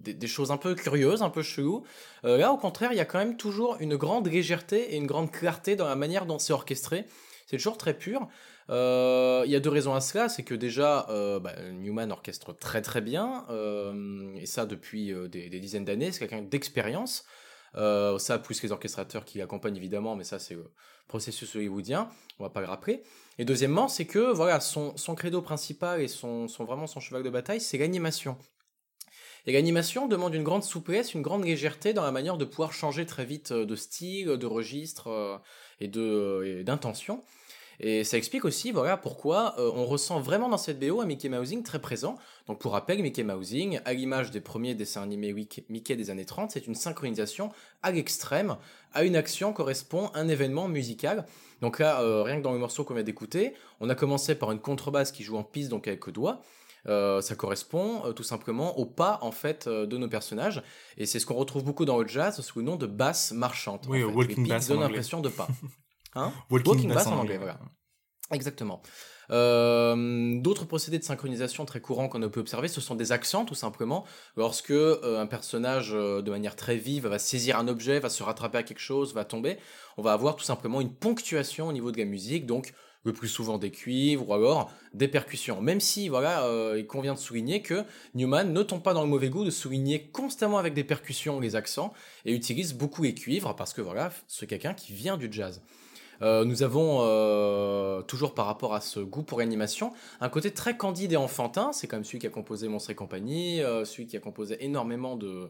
[0.02, 1.84] des, choses un peu curieuses, un peu chelou.
[2.24, 5.06] Euh, là, au contraire, il y a quand même toujours une grande légèreté et une
[5.06, 7.06] grande clarté dans la manière dont c'est orchestré.
[7.46, 8.28] C'est toujours très pur.
[8.70, 12.52] Euh, il y a deux raisons à cela, c'est que déjà euh, bah, Newman orchestre
[12.52, 13.44] très très bien,
[14.36, 17.24] et ça depuis des, dizaines d'années, c'est quelqu'un d'expérience.
[17.74, 20.72] ça plus les orchestrateurs qui l'accompagnent évidemment, mais ça c'est le
[21.08, 23.02] processus hollywoodien, on va pas le rappeler.
[23.38, 27.60] Et deuxièmement, c'est que voilà, son, credo principal et son, vraiment son cheval de bataille,
[27.60, 28.36] c'est l'animation.
[29.46, 33.04] Et l'animation demande une grande souplesse, une grande légèreté dans la manière de pouvoir changer
[33.04, 35.38] très vite euh, de style, de registre euh,
[35.80, 37.22] et d'intention.
[37.80, 41.28] Et ça explique aussi voilà pourquoi euh, on ressent vraiment dans cette BO un Mickey
[41.28, 42.16] Mousing très présent.
[42.46, 45.32] Donc pour rappel, Mickey Mousing, à l'image des premiers dessins animés
[45.68, 47.50] Mickey des années 30, c'est une synchronisation
[47.82, 48.56] à l'extrême.
[48.92, 51.26] À une action correspond un événement musical.
[51.60, 54.52] Donc là, euh, rien que dans le morceau qu'on vient d'écouter, on a commencé par
[54.52, 56.42] une contrebasse qui joue en piste, donc avec le doigt.
[56.86, 60.62] Euh, ça correspond euh, tout simplement au pas en fait de nos personnages
[60.98, 63.86] et c'est ce qu'on retrouve beaucoup dans le jazz sous le nom de basse marchante.
[63.88, 64.14] Oui, en fait.
[64.14, 65.48] walking bass donne l'impression de pas.
[66.14, 67.58] Hein walking, bass, en anglais, voilà.
[68.30, 68.82] Exactement.
[69.30, 73.44] Euh, d'autres procédés de synchronisation très courants qu'on a pu observer, ce sont des accents
[73.44, 74.04] tout simplement.
[74.36, 78.22] Lorsque euh, un personnage euh, de manière très vive va saisir un objet, va se
[78.22, 79.58] rattraper à quelque chose, va tomber,
[79.96, 82.74] on va avoir tout simplement une ponctuation au niveau de la musique, donc
[83.04, 85.60] le plus souvent des cuivres ou alors des percussions.
[85.60, 89.28] Même si voilà, il convient de souligner que Newman ne tombe pas dans le mauvais
[89.28, 91.92] goût de souligner constamment avec des percussions les accents
[92.24, 95.60] et utilise beaucoup les cuivres parce que voilà, c'est quelqu'un qui vient du jazz.
[96.22, 100.76] Euh, nous avons, euh, toujours par rapport à ce goût pour l'animation, un côté très
[100.76, 101.72] candide et enfantin.
[101.72, 105.16] C'est comme celui qui a composé Monstres et compagnie, euh, celui qui a composé énormément
[105.16, 105.48] de,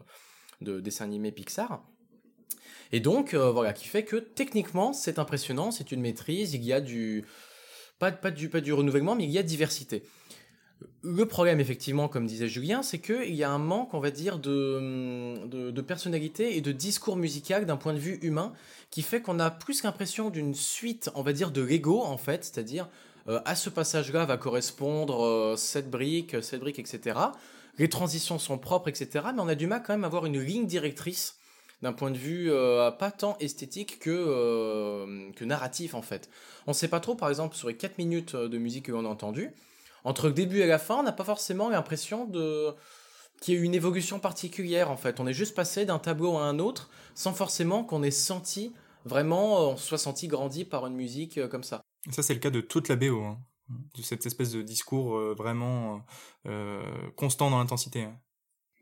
[0.61, 1.83] de dessins animés Pixar.
[2.91, 6.81] Et donc, voilà, qui fait que techniquement, c'est impressionnant, c'est une maîtrise, il y a
[6.81, 7.25] du.
[7.97, 10.03] Pas, du, pas du renouvellement, mais il y a diversité.
[11.01, 14.39] Le problème, effectivement, comme disait Julien, c'est qu'il y a un manque, on va dire,
[14.39, 18.53] de, de, personnalité et de discours musical d'un point de vue humain
[18.89, 22.43] qui fait qu'on a plus l'impression d'une suite, on va dire, de Lego, en fait,
[22.43, 22.89] c'est-à-dire
[23.27, 27.19] euh, à ce passage-là va correspondre euh, cette brique, cette brique, etc.
[27.77, 29.25] Les transitions sont propres, etc.
[29.35, 31.37] Mais on a du mal quand même à avoir une ligne directrice
[31.83, 36.29] d'un point de vue euh, pas tant esthétique que, que narratif, en fait.
[36.65, 39.05] On ne sait pas trop, par exemple, sur les 4 minutes de musique que l'on
[39.05, 39.51] a entendues,
[40.05, 42.73] entre le début et la fin, on n'a pas forcément l'impression de
[43.41, 45.19] qu'il y ait eu une évolution particulière en fait.
[45.19, 49.71] On est juste passé d'un tableau à un autre sans forcément qu'on ait senti vraiment,
[49.71, 51.81] on soit senti grandi par une musique euh, comme ça.
[52.11, 53.39] Ça c'est le cas de toute la BO, hein.
[53.69, 56.01] de cette espèce de discours euh, vraiment
[56.47, 56.81] euh,
[57.15, 58.03] constant dans l'intensité.
[58.03, 58.17] Hein.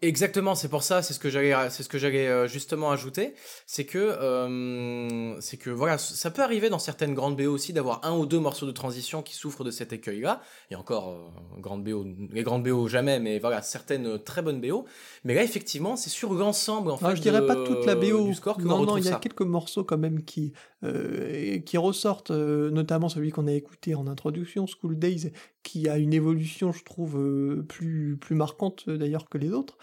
[0.04, 3.36] Exactement, c'est pour ça, c'est ce que j'allais, c'est ce que j'allais euh, justement ajouter,
[3.66, 8.04] c'est que, euh, c'est que voilà, ça peut arriver dans certaines grandes BO aussi d'avoir
[8.04, 10.42] un ou deux morceaux de transition qui souffrent de cet écueil-là.
[10.72, 11.16] Et encore,
[11.58, 14.84] euh, BO, les grandes BO jamais, mais voilà, certaines très bonnes BO.
[15.24, 17.16] Mais là, effectivement, c'est sur l'ensemble en ah, fait.
[17.16, 18.26] je dirais pas toute la BO.
[18.26, 20.52] Du score que non, non, il y a quelques morceaux quand même qui
[20.84, 25.32] euh, qui ressortent, euh, notamment celui qu'on a écouté en introduction, School Days,
[25.64, 29.78] qui a une évolution, je trouve, euh, plus, plus marquante d'ailleurs que les autres,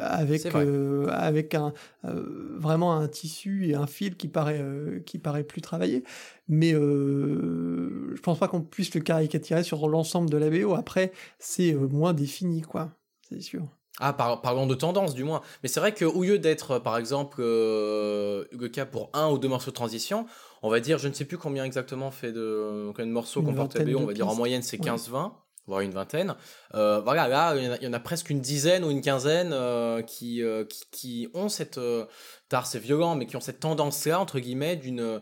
[0.00, 0.46] avec,
[1.10, 4.64] avec un, vraiment un tissu et un fil qui paraît,
[5.04, 6.04] qui paraît plus travaillé.
[6.48, 10.74] Mais je pense pas qu'on puisse le caricaturer sur l'ensemble de la BO.
[10.74, 12.96] Après, c'est moins défini, quoi,
[13.28, 13.68] c'est sûr.
[14.00, 15.40] Ah, par, parlons de tendance du moins.
[15.62, 19.38] Mais c'est vrai qu'au lieu d'être, euh, par exemple, euh, le cas pour un ou
[19.38, 20.26] deux morceaux de transition,
[20.62, 23.80] on va dire, je ne sais plus combien exactement fait de combien de morceaux comporte
[23.80, 25.32] BO, on va dire en moyenne c'est 15-20,
[25.68, 26.34] voire une vingtaine.
[26.74, 30.42] Euh, voilà, là, il y, en a presque une dizaine ou une quinzaine euh, qui,
[30.68, 31.78] qui, qui, ont cette,
[32.48, 35.20] tard c'est violent, mais qui ont cette tendance-là, entre guillemets, d'une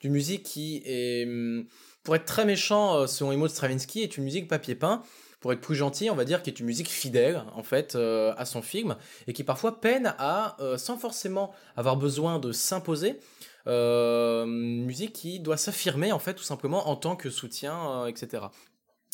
[0.00, 1.66] d'une musique qui est, hum,
[2.04, 5.02] pour être très méchant, selon les mots de Stravinsky, est une musique papier peint
[5.40, 8.34] pour être plus gentil, on va dire, qui est une musique fidèle en fait euh,
[8.36, 13.18] à son film et qui parfois peine à, euh, sans forcément avoir besoin de s'imposer,
[13.66, 18.44] euh, musique qui doit s'affirmer en fait tout simplement en tant que soutien, etc.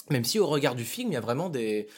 [0.09, 1.89] Même si au regard du film, il y a vraiment des,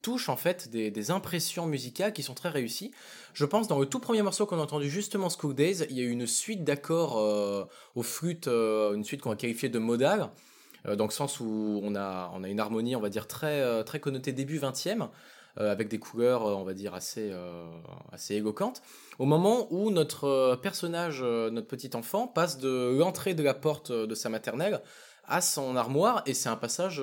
[0.00, 2.90] touches, en fait, des, impressions musicales qui sont très réussies.
[3.34, 6.00] Je pense dans le tout premier morceau qu'on a entendu justement School Days, il y
[6.00, 10.22] a eu une suite d'accords euh, aux flûtes, une suite qu'on a qualifiée de modale,
[10.22, 10.26] euh,
[10.94, 13.82] dans le sens où on a, on a une harmonie, on va dire, très, euh,
[13.82, 15.08] très connotée début 20e,
[15.58, 17.32] euh, avec des couleurs, on va dire, assez,
[18.12, 18.82] assez éloquentes.
[19.18, 24.14] Au moment où notre personnage, notre petit enfant, passe de l'entrée de la porte de
[24.14, 24.82] sa maternelle
[25.24, 27.02] à son armoire, et c'est un passage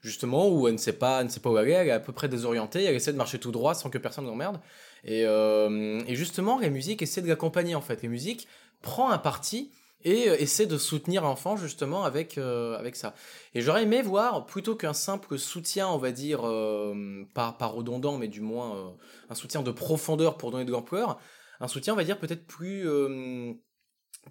[0.00, 2.00] justement où elle ne sait pas, elle ne sait pas où aller, elle est à
[2.00, 4.60] peu près désorientée, elle essaie de marcher tout droit sans que personne l'emmerde.
[5.04, 8.02] Et, et justement, la musique essaie de l'accompagner en fait.
[8.02, 8.48] La musique
[8.80, 9.70] prend un parti
[10.04, 13.14] et euh, essaie de soutenir l'enfant justement avec euh, avec ça.
[13.54, 18.28] Et j'aurais aimé voir plutôt qu'un simple soutien, on va dire euh, pas redondant, mais
[18.28, 18.96] du moins
[19.28, 21.18] un soutien de profondeur pour donner de l'ampleur,
[21.60, 22.86] un soutien, on va dire peut-être plus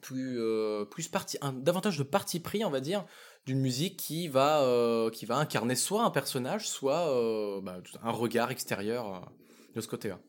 [0.01, 0.39] plus
[0.89, 3.05] plus parti, un, davantage de parti pris, on va dire,
[3.45, 9.31] d'une musique qui va qui va incarner soit un personnage, soit bah, un regard extérieur
[9.75, 10.19] de ce côté-là.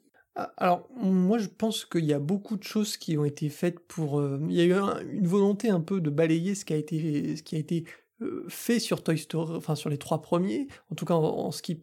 [0.41, 3.81] Ah, alors, moi, je pense qu'il y a beaucoup de choses qui ont été faites
[3.81, 4.21] pour.
[4.21, 4.73] Euh, il y a eu
[5.13, 7.85] une volonté un peu de balayer ce qui a été, ce qui a été
[8.23, 11.61] euh, fait sur Toy Story, enfin sur les trois premiers, en tout cas en, ce
[11.61, 11.83] qui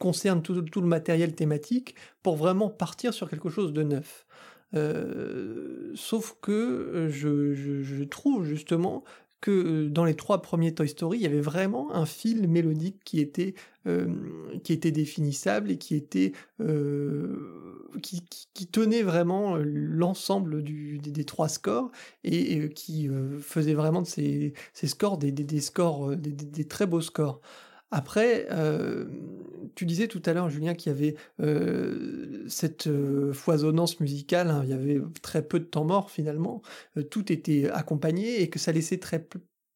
[0.00, 4.26] concerne tout, le matériel thématique, pour vraiment partir sur quelque chose de neuf.
[4.74, 9.04] Euh, sauf que je, je, trouve justement
[9.42, 13.00] que euh, dans les trois premiers Toy Story, il y avait vraiment un fil mélodique
[13.04, 13.54] qui était,
[13.86, 14.06] euh,
[14.64, 18.22] qui était définissable et qui était euh, qui,
[18.70, 21.90] tenait vraiment l'ensemble des, trois scores
[22.24, 24.54] et, qui faisait vraiment de ces,
[24.86, 27.42] scores des, des, scores des, très beaux scores.
[27.92, 29.04] Après, euh,
[29.74, 34.62] tu disais tout à l'heure, Julien, qu'il y avait euh, cette euh, foisonnance musicale, hein,
[34.64, 36.62] il y avait très peu de temps mort finalement,
[37.10, 39.28] tout était accompagné et que ça laissait très,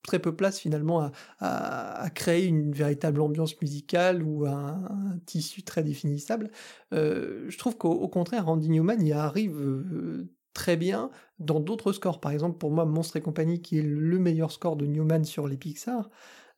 [0.02, 4.88] très peu place finalement à, créer une véritable ambiance musicale ou un,
[5.26, 6.50] tissu très définissable.
[6.92, 12.20] je trouve qu'au contraire, Randy Newman y arrive très bien dans d'autres scores.
[12.20, 15.46] Par exemple, pour moi, Monstre et compagnie, qui est le meilleur score de Newman sur
[15.46, 16.08] les Pixar,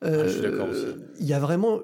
[0.05, 1.81] Euh, il y a vraiment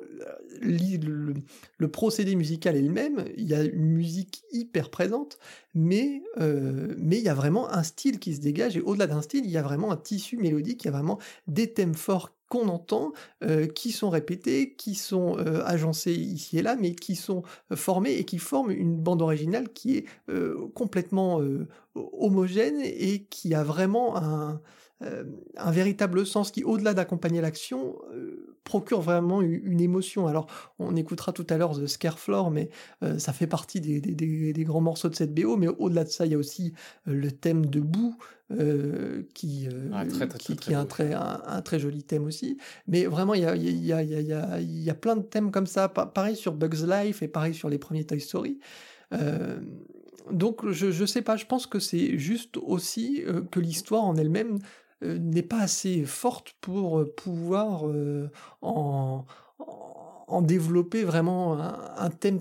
[0.61, 3.25] le, procédé musical est le même.
[3.37, 5.39] Il y a une musique hyper présente,
[5.75, 9.45] mais mais il y a vraiment un style qui se dégage et au-delà d'un style,
[9.45, 10.85] il y a vraiment un tissu mélodique.
[10.85, 13.13] Il y a vraiment des thèmes forts qu'on entend,
[13.43, 17.43] euh, qui sont répétés, qui sont euh, agencés ici et là, mais qui sont
[17.73, 20.07] euh, formés et qui forment une bande originale qui est
[20.75, 21.41] complètement
[21.95, 24.61] homogène et qui a vraiment un,
[25.01, 27.97] un véritable sens qui, au-delà d'accompagner l'action,
[28.65, 30.27] procure vraiment une, émotion.
[30.27, 30.47] Alors,
[30.79, 32.71] on écoutera tout à l'heure The Scarefloor, mais
[33.19, 36.33] ça fait partie des, des, grands morceaux de cette BO, mais au-delà de ça, il
[36.33, 36.73] y a aussi
[37.05, 38.17] le thème de boue,
[39.35, 39.69] qui,
[40.39, 42.59] qui, est un très, un, très joli thème aussi.
[42.89, 45.67] Mais vraiment, il y a, y, a, y, a, y a, plein de thèmes comme
[45.67, 45.89] ça.
[45.89, 48.59] Pareil sur Bugs Life et pareil sur les premiers Toy Story.
[50.31, 54.59] donc, je, je sais pas, je pense que c'est juste aussi que l'histoire en elle-même
[55.05, 57.85] n'est pas assez forte pour pouvoir
[58.63, 59.25] en,
[59.59, 62.41] en, développer vraiment un thème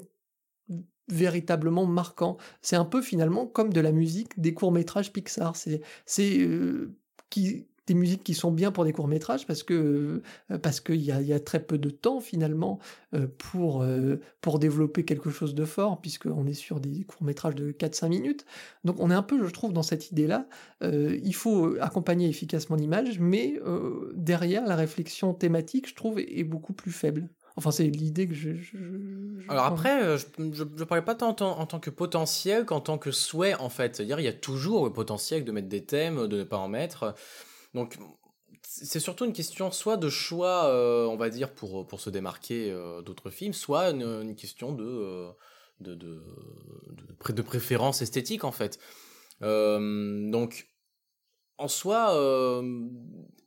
[1.07, 2.37] véritablement marquant.
[2.61, 5.55] C'est un peu finalement comme de la musique des courts-métrages Pixar.
[5.55, 6.95] C'est c'est euh,
[7.29, 10.21] qui des musiques qui sont bien pour des courts-métrages parce que
[10.51, 12.79] euh, parce qu'il y a, y a, très peu de temps finalement
[13.13, 13.85] euh, pour
[14.41, 18.45] pour développer quelque chose de fort puisqu'on est sur des courts-métrages de 4-5 minutes.
[18.83, 20.47] Donc on est un peu je trouve dans cette idée-là,
[20.81, 23.59] il faut accompagner efficacement l'image mais
[24.15, 27.29] derrière la réflexion thématique je trouve est beaucoup plus faible.
[27.55, 28.49] Enfin, c'est l'idée que je.
[29.47, 33.11] Alors après, euh, je ne parlais pas tant en, tant que potentiel qu'en tant que
[33.11, 33.95] souhait, en fait.
[33.95, 36.67] C'est-à-dire, il y a toujours le potentiel de mettre des thèmes, de ne pas en
[36.67, 37.13] mettre.
[37.73, 37.97] Donc,
[38.61, 42.71] c'est surtout une question soit de choix, euh, on va dire, pour, pour se démarquer
[42.71, 45.27] euh, d'autres films, soit une, question de,
[45.79, 46.23] de, de,
[47.25, 48.79] de, de, préférence esthétique, en fait.
[49.41, 50.67] donc,
[51.57, 52.13] en soi,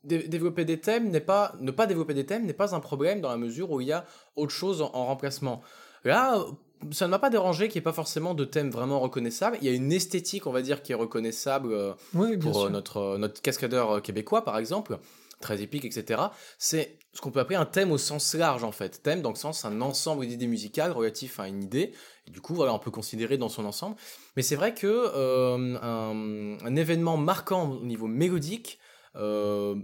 [0.07, 3.37] développer des thèmes pas ne pas développer des thèmes n'est pas un problème dans la
[3.37, 4.05] mesure où il y a
[4.35, 5.61] autre chose en, remplacement.
[6.03, 6.45] Là,
[6.91, 9.57] ça ne m'a pas dérangé qu'il n'y ait pas forcément de thème vraiment reconnaissable.
[9.61, 11.93] Il y a une esthétique, on va dire, qui est reconnaissable euh,
[12.39, 14.99] pour euh, notre, euh, notre cascadeur québécois, par exemple,
[15.41, 16.21] très épique, etc.
[16.57, 19.01] C'est ce qu'on peut appeler un thème au sens large, en fait.
[19.03, 21.93] Thème, dans le sens, un ensemble d'idées musicales relatif à une idée.
[22.27, 23.95] Et du coup, voilà, on peut considérer dans son ensemble.
[24.35, 28.79] Mais c'est vrai que un, un, événement marquant au niveau mélodique
[29.17, 29.75] euh,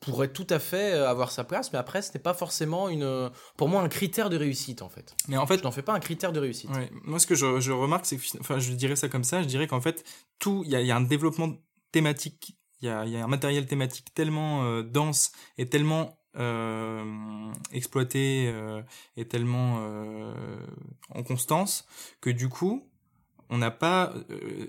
[0.00, 3.68] pourrait tout à fait avoir sa place, mais après, ce n'est pas forcément une, pour
[3.68, 5.14] moi un critère de réussite en fait.
[5.28, 6.70] Mais en fait, je n'en fais pas un critère de réussite.
[7.04, 9.48] Moi, ce que je, je remarque, c'est que, enfin, je dirais ça comme ça, je
[9.48, 10.04] dirais qu'en fait,
[10.38, 11.54] tout, il y, y a, un développement
[11.90, 17.50] thématique, il y a, y a, un matériel thématique tellement euh, dense et tellement euh,
[17.70, 18.82] exploité euh,
[19.16, 20.34] et tellement
[21.10, 21.86] en constance
[22.20, 22.90] que du coup,
[23.50, 24.66] on n'a pas euh,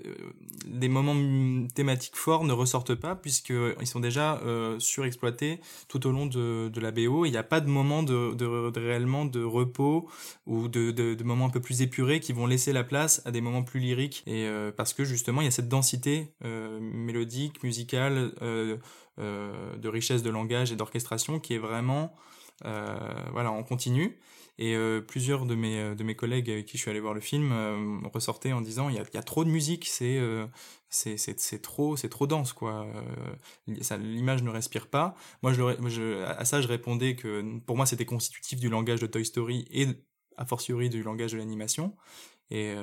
[0.66, 6.26] des moments thématiques forts ne ressortent pas puisqu'ils sont déjà euh, surexploités tout au long
[6.26, 7.24] de, de la BO.
[7.24, 10.08] Il n'y a pas de moment de, de, réellement de repos
[10.46, 13.62] ou de, moments un peu plus épurés qui vont laisser la place à des moments
[13.62, 16.32] plus lyriques et euh, parce que justement il y a cette densité
[16.80, 22.14] mélodique, musicale, de richesse de langage et d'orchestration qui est vraiment
[22.62, 24.18] voilà en continu.
[24.58, 27.12] Et euh, plusieurs de mes, euh, de mes collègues avec qui je suis allé voir
[27.12, 30.18] le film euh, ressortaient en disant il y a, trop de musique, c'est
[30.88, 32.86] c'est trop trop dense quoi.
[33.66, 35.14] L'image ne respire pas.
[35.42, 35.52] Moi
[36.26, 39.88] à ça je répondais que pour moi c'était constitutif du langage de Toy Story et
[40.38, 41.94] a fortiori du langage de l'animation.
[42.50, 42.74] Et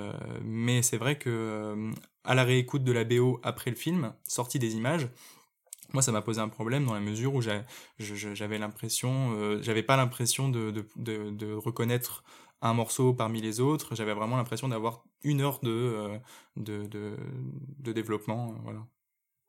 [0.43, 1.91] mais c'est vrai que
[2.24, 5.07] à la réécoute de la BO après le film, sortie des images,
[5.93, 9.95] moi ça m'a posé un problème dans la mesure où j'avais l'impression euh, j'avais pas
[9.95, 12.23] l'impression de, reconnaître
[12.61, 13.93] un morceau parmi les autres.
[13.93, 16.19] J'avais vraiment l'impression d'avoir une heure de,
[16.57, 17.17] euh,
[17.79, 18.87] développement euh, voilà.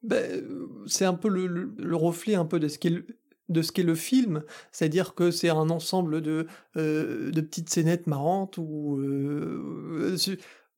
[0.02, 0.44] Ben,
[0.86, 3.06] c'est un peu le, le, reflet un peu de ce le,
[3.48, 8.58] de ce qu'est le film, c'est-à-dire que c'est un ensemble de, de petites scénettes marrantes
[8.58, 9.00] ou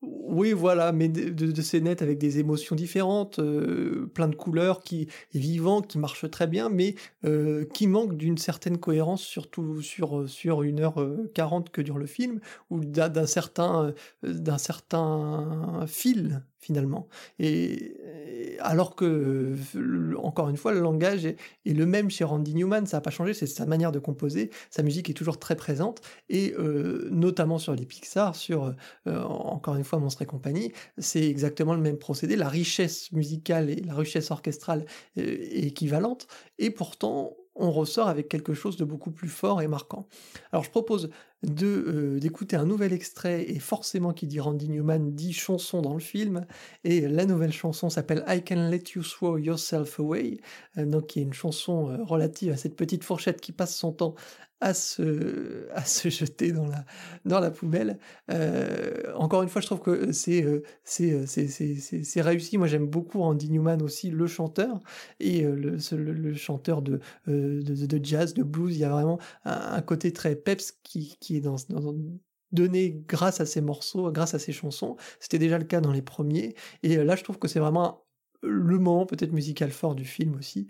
[0.03, 5.39] oui, voilà, mais de, de, avec des émotions différentes, euh, plein de couleurs, qui est
[5.39, 6.93] vivant, qui marche très bien, mais
[7.25, 11.97] euh, qui manque d'une certaine cohérence, surtout sur sur une heure euh, quarante que dure
[11.97, 12.39] le film,
[12.69, 17.07] ou d'un certain d'un certain fil finalement.
[17.39, 17.95] Et,
[18.59, 19.55] alors que,
[20.17, 23.33] encore une fois, le langage est, le même chez Randy Newman, ça n'a pas changé,
[23.33, 27.73] c'est sa manière de composer, sa musique est toujours très présente, et euh, notamment sur
[27.73, 28.75] les Pixar, sur,
[29.07, 33.69] euh, encore une fois, Monstre et compagnie, c'est exactement le même procédé, la richesse musicale
[33.69, 34.85] et la richesse orchestrale
[35.17, 36.27] euh, est équivalente,
[36.59, 40.07] et pourtant, on ressort avec quelque chose de beaucoup plus fort et marquant.
[40.51, 41.09] Alors je propose
[41.45, 45.99] euh, d'écouter un nouvel extrait et forcément qui dit Randy Newman dit chanson dans le
[45.99, 46.47] film
[46.83, 50.39] et la nouvelle chanson s'appelle I Can Let You Throw Yourself Away
[50.79, 53.91] euh, donc qui est une chanson euh, relative à cette petite fourchette qui passe son
[53.91, 54.15] temps
[54.59, 56.83] à se, à se jeter dans la,
[57.25, 57.99] dans la poubelle.
[58.31, 60.43] Euh, encore une fois, je trouve que c'est
[60.83, 62.57] c'est c'est réussi.
[62.57, 64.79] Moi, j'aime beaucoup Randy Newman aussi, le chanteur,
[65.19, 65.77] et le,
[66.33, 68.75] chanteur de, de, jazz, de blues.
[68.75, 71.93] Il y a vraiment un, côté très peps qui est dans, dans
[72.53, 74.95] donné grâce à ses morceaux, grâce à ses chansons.
[75.19, 76.55] C'était déjà le cas dans les premiers.
[76.83, 78.05] Et là, je trouve que c'est vraiment
[78.41, 80.67] le moment peut-être musical fort du film aussi.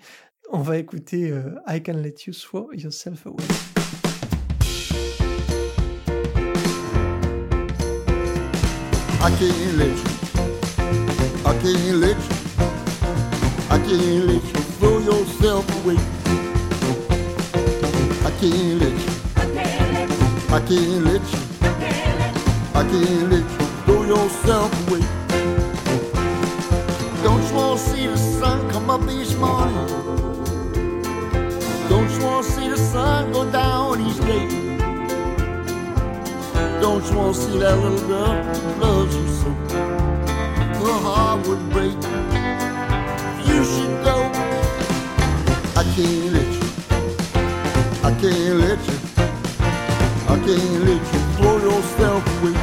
[0.50, 1.32] On va écouter
[1.68, 3.44] I Can Let You Throw Yourself Away.
[9.20, 10.18] I can't let you.
[11.46, 12.16] I can't let.
[13.70, 15.98] I can't let you throw yourself away.
[18.24, 18.87] I can't let you.
[20.58, 21.40] I can't let you.
[22.74, 25.04] I can't let you throw yourself away.
[27.22, 29.88] Don't you wanna see the sun come up each morning?
[31.88, 34.48] Don't you wanna see the sun go down each day?
[36.82, 39.50] Don't you want to see that little girl who loves you so?
[40.82, 41.98] Her heart would break.
[43.50, 44.18] You should go.
[45.80, 46.68] I can't let you.
[48.04, 49.07] I can't let you.
[50.46, 52.56] Can't let you throw yourself away.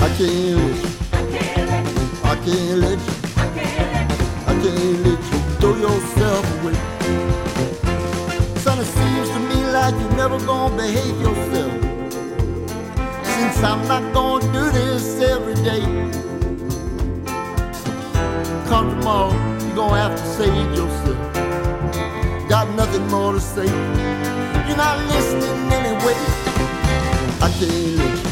[0.00, 0.90] I can't let you.
[2.24, 3.14] I can't let you.
[4.46, 6.76] I can't let you throw yourself away.
[8.62, 11.72] Son, it seems to me like you're never gonna behave yourself
[13.24, 15.82] since I'm not gonna do this every day.
[18.68, 19.32] Come tomorrow,
[19.66, 21.18] you're gonna have to save yourself.
[22.48, 23.68] Got nothing more to say.
[24.68, 26.14] You're not listening anyway.
[27.40, 28.30] I can't let you.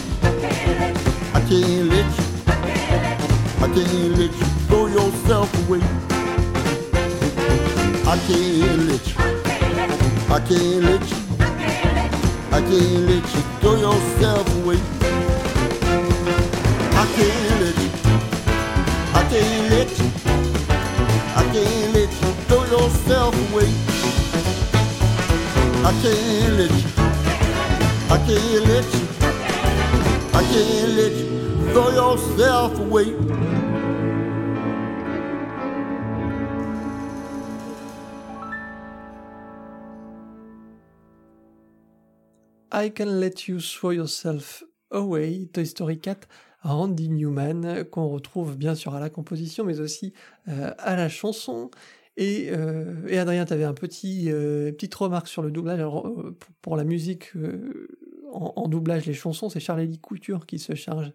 [1.33, 2.25] I can't let you.
[3.65, 5.81] I can't let you throw yourself away.
[8.05, 9.15] I can't let you.
[10.29, 11.17] I can't let you.
[12.53, 14.81] I can't let you throw yourself away.
[16.93, 17.91] I can't let you.
[19.15, 20.07] I can't let you.
[21.35, 23.86] I can't let you throw yourself away.
[25.87, 26.89] I can't let you.
[28.11, 29.07] I can't let you.
[30.35, 31.29] I can't let you
[31.71, 33.15] throw yourself away.
[42.73, 46.27] I Can Let You Throw Yourself Away, Toy Story 4,
[46.65, 50.13] Randy Newman, qu'on retrouve bien sûr à la composition, mais aussi
[50.49, 51.71] euh, à la chanson.
[52.17, 55.81] Et, euh, et Adrien, tu avais un petit, euh, petite remarque sur le doublage.
[56.63, 57.33] pour, la musique
[58.33, 61.13] en, doublage, les chansons, c'est Charlie Couture qui se charge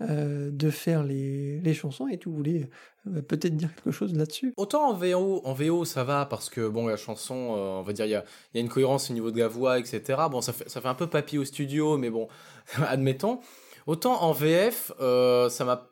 [0.00, 2.70] euh, de faire les, les, chansons et tu voulais
[3.08, 4.54] euh, peut-être dire quelque chose là-dessus?
[4.56, 7.92] Autant en VO, en VO ça va parce que bon la chanson, euh, on va
[7.92, 8.24] dire il y a,
[8.54, 10.20] y a, une cohérence au niveau de la voix, etc.
[10.30, 12.28] Bon ça fait, ça fait un peu papy au studio, mais bon
[12.86, 13.40] admettons.
[13.88, 15.87] Autant en VF, ça m'a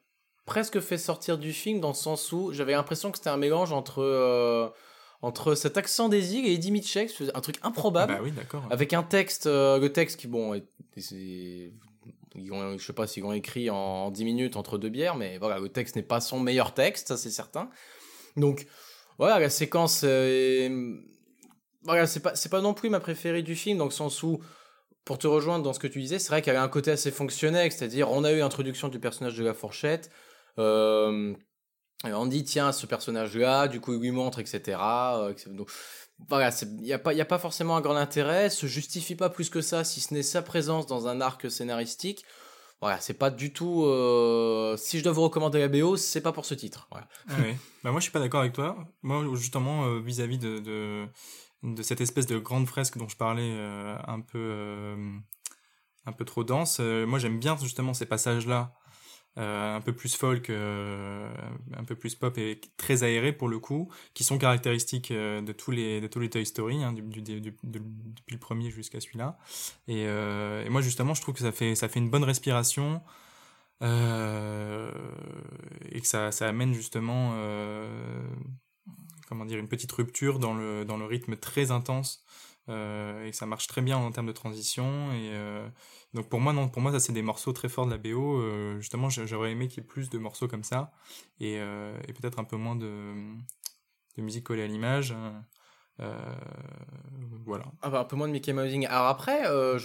[0.46, 3.72] presque fait sortir du film dans le sens où j'avais l'impression que c'était un mélange
[3.72, 4.72] entre
[5.22, 8.12] entre cet accent des îles et Eddie Mitchell, un truc improbable.
[8.14, 8.64] Ah bah oui, d'accord.
[8.70, 10.66] Avec un texte, le texte qui, bon, est,
[12.38, 15.38] ils ont, je sais pas s'ils ont écrit en 10 minutes entre deux bières, mais
[15.38, 17.70] voilà, le texte n'est pas son meilleur texte, ça c'est certain.
[18.36, 18.66] Donc,
[19.18, 20.04] voilà, la séquence,
[21.82, 24.40] voilà, c'est pas, c'est pas non plus ma préférée du film, dans le sens où,
[25.04, 27.10] pour te rejoindre dans ce que tu disais, c'est vrai qu'elle a un côté assez
[27.10, 30.14] fonctionnel, c'est-à-dire, on a eu l'introduction du personnage de la fourchette, euh,
[30.58, 34.78] on dit, tiens, ce personnage-là, du coup, il lui montre, etc.
[34.80, 35.34] Euh,
[36.28, 39.30] voilà, il n'y a, pas, y a pas forcément un grand intérêt, se justifie pas
[39.30, 42.24] plus que ça, si ce n'est sa présence dans un arc scénaristique.
[42.80, 43.84] Voilà, c'est pas du tout.
[43.84, 46.88] Euh, si je dois vous recommander la BO, c'est pas pour ce titre.
[46.92, 47.06] Ah
[47.82, 48.76] bah moi, je suis pas d'accord avec toi.
[49.02, 50.58] Moi, justement, euh, vis-à-vis de,
[51.62, 54.94] de, cette espèce de grande fresque dont je parlais euh, un peu
[56.04, 58.85] un peu trop dense, moi j'aime bien justement ces passages-là euh,
[59.36, 61.28] un peu plus folk, euh,
[61.76, 65.52] un peu plus pop et très aéré pour le coup, qui sont caractéristiques euh, de
[65.52, 67.54] tous les de tous les Toy Story, hein, du, depuis
[68.30, 69.38] le premier jusqu'à celui-là.
[69.88, 70.06] Et,
[70.70, 73.02] moi justement, je trouve que ça fait ça fait une bonne respiration.
[73.82, 73.86] et
[76.00, 77.34] que ça, ça amène justement
[79.28, 82.24] comment dire une petite rupture dans le dans le rythme très intense
[82.68, 85.30] et ça marche très bien en termes de transition et
[86.16, 88.40] donc pour moi, non, pour moi, ça c'est des morceaux très forts de la BO.
[88.40, 90.90] Euh, justement, j'aurais aimé qu'il y ait plus de morceaux comme ça
[91.40, 93.12] et, euh, peut-être un peu moins de,
[94.16, 95.14] musique collée à l'image.
[97.44, 97.66] voilà.
[97.82, 98.86] Un peu moins de Mickey Mousing.
[98.86, 99.78] Alors après, euh,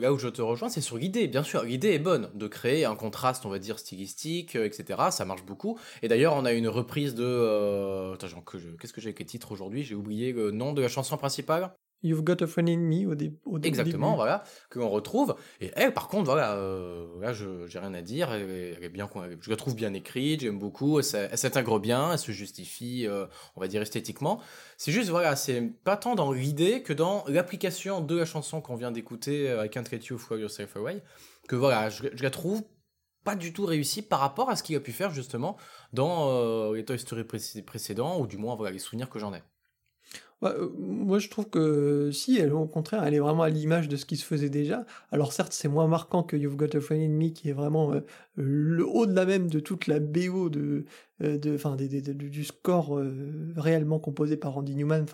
[0.00, 1.26] là où je te rejoins, c'est sur l'idée.
[1.26, 5.10] Bien sûr, l'idée est bonne de créer un contraste, on va dire, stylistique, euh, etc.
[5.10, 5.76] Ça marche beaucoup.
[6.02, 7.24] Et d'ailleurs, on a une reprise de...
[7.24, 8.16] Euh...
[8.16, 9.82] Qu'est-ce que j'ai avec les titres aujourd'hui?
[9.82, 11.74] J'ai oublié le nom de la chanson principale.
[12.04, 13.38] You've Got a Friend in Me au, début.
[13.66, 15.34] Exactement, voilà, que l'on retrouve.
[15.62, 18.30] Et elle, par contre, voilà, euh, là, je j'ai rien à dire.
[18.30, 19.08] Elle, est bien,
[19.40, 20.98] je la trouve bien écrite, j'aime beaucoup.
[21.00, 21.04] Elle,
[21.38, 23.24] s'intègre bien, elle se justifie, euh,
[23.56, 24.38] on va dire esthétiquement.
[24.76, 28.76] C'est juste, voilà, c'est pas tant dans l'idée que dans l'application de la chanson qu'on
[28.76, 31.02] vient d'écouter, euh, I Can't Get You, Throw Yourself Away,
[31.48, 32.62] que voilà, je, la trouve
[33.24, 35.56] pas du tout réussie par rapport à ce qu'il a pu faire justement
[35.94, 39.40] dans les Toy Story précédents, ou du moins voilà, les souvenirs que j'en ai.
[40.44, 43.88] Bah, euh, moi, je trouve que si, elle, au contraire, elle est vraiment à l'image
[43.88, 44.84] de ce qui se faisait déjà.
[45.10, 47.94] Alors certes, c'est moins marquant que You've Got a Friend in Me, qui est vraiment
[47.94, 48.00] euh,
[48.36, 50.84] le haut de la même de toute la BO de,
[51.22, 55.06] euh, de, fin, du score euh, réellement composé par Randy Newman,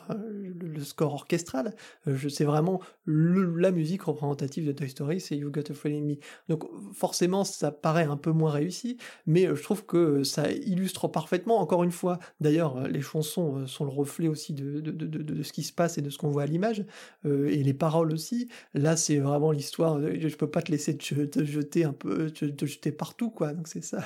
[0.59, 1.75] le, score orchestral.
[2.09, 5.95] Euh, je sais vraiment la musique représentative de Toy Story, c'est You Got a Friend
[5.95, 6.15] in Me.
[6.49, 6.65] Donc
[6.95, 8.97] forcément, ça paraît un peu moins réussi,
[9.27, 11.61] mais je trouve que ça illustre parfaitement.
[11.61, 15.53] Encore une fois, d'ailleurs, les chansons sont le reflet aussi de, de, de, de, ce
[15.53, 16.85] qui se passe et de ce qu'on voit à l'image,
[17.27, 18.49] et les paroles aussi.
[18.73, 20.01] Là, c'est vraiment l'histoire.
[20.01, 23.53] Je peux pas te laisser te, jeter un peu, te, te jeter partout, quoi.
[23.53, 24.05] Donc c'est ça,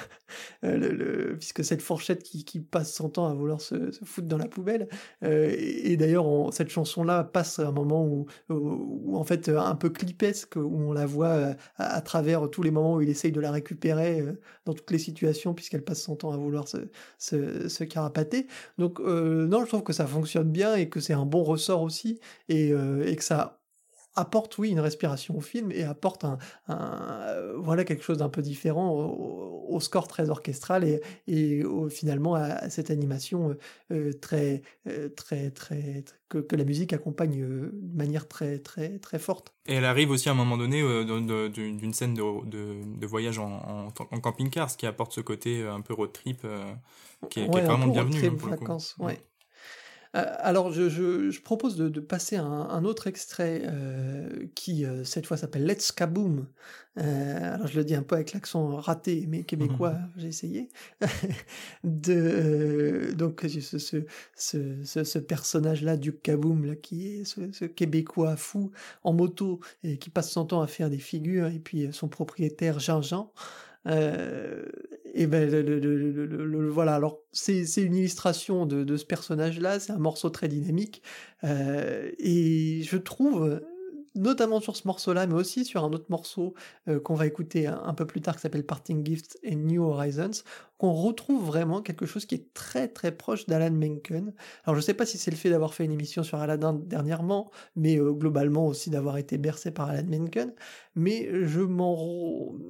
[0.62, 4.88] le, puisque cette fourchette qui, passe son temps à vouloir se, foutre dans la poubelle.
[5.22, 8.26] Euh, et, d'ailleurs, cette chanson-là passe un moment où,
[9.14, 12.94] en fait, un peu clipesque, où on la voit euh, à, travers tous les moments
[12.94, 16.32] où il essaye de la récupérer euh, dans toutes les situations, puisqu'elle passe son temps
[16.32, 16.64] à vouloir
[17.18, 18.46] se carapater.
[18.78, 22.20] Donc, non, je trouve que ça fonctionne bien et que c'est un bon ressort aussi,
[22.48, 23.63] et, et que ça
[24.16, 26.38] apporte oui une respiration au film et apporte un,
[26.70, 32.70] euh, voilà quelque chose d'un peu différent au, score très orchestral et, et finalement à,
[32.70, 33.54] cette animation euh,
[33.92, 34.62] euh, très,
[35.16, 39.52] très très que, la musique accompagne de manière très très très forte.
[39.66, 40.82] Et elle arrive aussi à un moment donné
[41.50, 45.92] d'une scène de, de, voyage en, en, camping-car, ce qui apporte ce côté un peu
[45.92, 46.46] road trip
[47.30, 48.26] qui, est, vraiment bienvenu.
[48.26, 49.20] Hein, vacances, ouais.
[50.14, 55.36] Euh, alors, je, propose de, passer un, un, autre extrait euh, qui, euh, cette fois,
[55.36, 56.46] s'appelle Let's Kaboom.
[56.96, 60.10] alors, je le dis un peu avec l'accent raté, mais québécois, mhm.
[60.16, 60.68] j'ai essayé.
[61.84, 63.78] de, donc, ce,
[64.36, 68.70] ce, ce, personnage-là, Duke Kaboom, là, qui est ce, québécois fou
[69.02, 72.78] en moto et qui passe son temps à faire des figures, et puis son propriétaire,
[72.78, 73.32] Jean-Jean.
[73.86, 74.64] Euh,
[75.14, 76.94] et ben le, voilà.
[76.94, 79.80] Alors c'est une illustration de, de ce personnage-là.
[79.80, 81.02] C'est un morceau très dynamique
[81.44, 83.60] euh, et je trouve
[84.14, 86.54] notamment sur ce morceau-là, mais aussi sur un autre morceau
[86.88, 90.42] euh, qu'on va écouter un, peu plus tard qui s'appelle Parting Gifts et New Horizons,
[90.78, 94.32] qu'on retrouve vraiment quelque chose qui est très très proche d'Alan Menken.
[94.64, 97.50] Alors je sais pas si c'est le fait d'avoir fait une émission sur Aladdin dernièrement,
[97.76, 100.52] mais euh, globalement aussi d'avoir été bercé par Alan Menken,
[100.94, 101.94] mais je m'en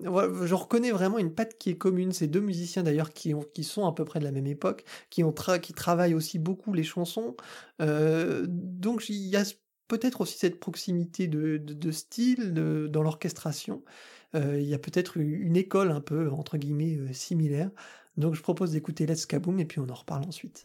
[0.04, 2.12] je reconnais vraiment une patte qui est commune.
[2.12, 4.84] Ces deux musiciens d'ailleurs qui, ont, qui sont à peu près de la même époque,
[5.10, 7.36] qui, ont qui travaillent aussi beaucoup les chansons.
[7.80, 9.44] Euh, donc il y a
[9.88, 13.82] peut-être aussi cette proximité de, style dans l'orchestration.
[14.34, 17.70] Euh, il y a peut-être une école un peu, entre guillemets, euh, similaire.
[18.16, 20.64] Donc je propose d'écouter Let's Kaboom et puis on en reparle ensuite.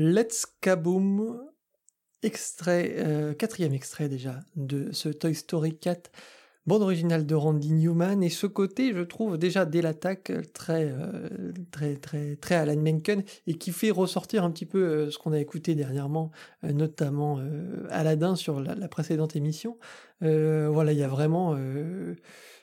[0.00, 1.38] Let's Kaboom,
[2.22, 6.10] extrait, euh, quatrième extrait déjà de ce Toy Story 4,
[6.64, 8.22] bande originale de Randy Newman.
[8.22, 13.22] Et ce côté, je trouve déjà dès l'attaque très, euh, très, très, très Alan Menken
[13.46, 16.30] et qui fait ressortir un petit peu euh, ce qu'on a écouté dernièrement,
[16.64, 19.76] euh, notamment euh, Aladdin sur la, la précédente émission.
[20.22, 22.14] Euh, voilà, il y a vraiment, euh,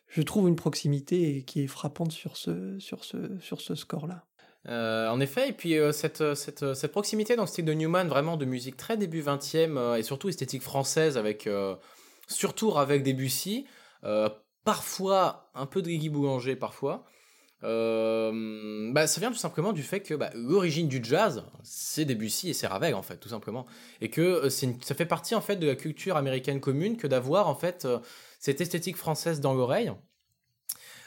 [0.07, 4.25] je trouve une proximité qui est frappante sur ce, sur ce, sur ce score-là.
[4.70, 8.07] Euh, en effet, et puis euh, cette, euh, cette, proximité dans le style de Newman,
[8.07, 11.47] vraiment de musique très début 20e euh, et surtout esthétique française avec
[12.28, 13.65] surtout avec Debussy,
[14.65, 17.05] parfois un peu de Guy Boulanger parfois.
[17.61, 22.53] Bah, ça vient tout simplement du fait que bah, l'origine du jazz, c'est Debussy et
[22.53, 23.65] c'est Ravel en fait, tout simplement,
[24.01, 27.55] et que ça fait partie en fait de la culture américaine commune que d'avoir en
[27.55, 27.88] fait
[28.39, 29.93] cette esthétique française dans l'oreille.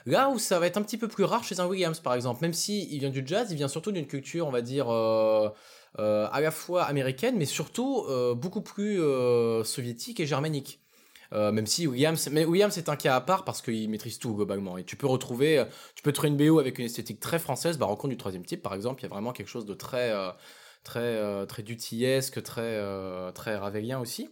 [0.06, 2.40] Là où ça va être un petit peu plus rare chez un Williams, par exemple,
[2.42, 5.48] même si il vient du jazz, il vient surtout d'une culture, on va dire, euh,
[5.98, 9.00] euh, à la fois américaine, mais surtout euh, beaucoup plus
[9.64, 10.80] soviétique et germanique.
[11.32, 14.78] Même si Williams, mais Williams est un cas à part parce qu'il maîtrise tout globalement.
[14.78, 17.78] Et tu peux retrouver, tu peux trouver une BO avec une esthétique très française.
[17.78, 20.12] Bah, rencontre du troisième type, par exemple, il y a vraiment quelque chose de très,
[20.82, 22.82] très, très dutillesque, très,
[23.32, 24.28] très ravelien aussi.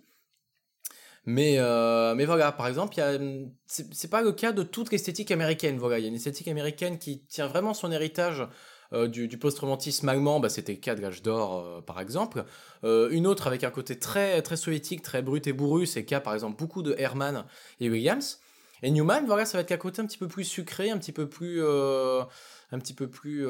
[1.30, 3.18] Mais, euh, mais voilà, par exemple, y a,
[3.66, 5.76] c'est c'est pas le cas de toute l'esthétique américaine.
[5.76, 8.48] Voilà, il y a une esthétique américaine qui tient vraiment son héritage
[8.94, 10.40] euh, du, du post-romantisme allemand.
[10.40, 12.44] Bah, C'était le cas de l'âge d'or, euh, par exemple.
[12.82, 16.20] Une autre avec un côté très, très soviétique, très brut et bourru, c'est le cas,
[16.20, 17.44] par exemple, beaucoup de Herman
[17.78, 18.40] et Williams.
[18.82, 21.12] Et Newman, voilà, ça va être un côté un petit peu plus sucré, un petit
[21.12, 23.46] peu plus, un petit peu plus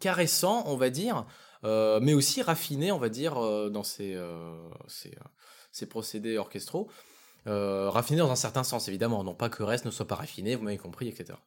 [0.00, 1.24] caressant, on va dire,
[1.62, 3.34] mais aussi raffiné, on va dire,
[3.70, 4.18] dans ses,
[4.88, 5.12] ses,
[5.72, 6.88] ses procédés orchestraux.
[7.46, 10.56] Euh, raffiné dans un certain sens, évidemment, non pas que reste ne soit pas raffiné,
[10.56, 11.38] vous m'avez compris, etc.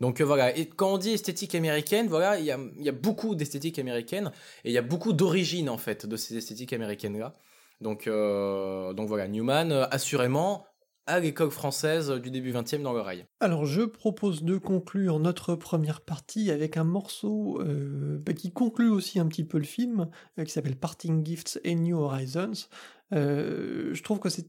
[0.00, 2.92] Donc euh, voilà, et quand on dit esthétique américaine, voilà, il y a, y a
[2.92, 4.32] beaucoup d'esthétique américaine,
[4.64, 7.34] et il y a beaucoup d'origine, en fait, de ces esthétiques américaines-là.
[7.80, 10.66] Donc, euh, donc voilà, Newman, assurément,
[11.06, 13.24] à l'école française du début 20e dans l'oreille.
[13.40, 18.90] Alors je propose de conclure notre première partie avec un morceau euh, bah, qui conclut
[18.90, 22.68] aussi un petit peu le film, euh, qui s'appelle Parting Gifts and New Horizons.
[23.12, 24.48] Euh, je trouve que c'est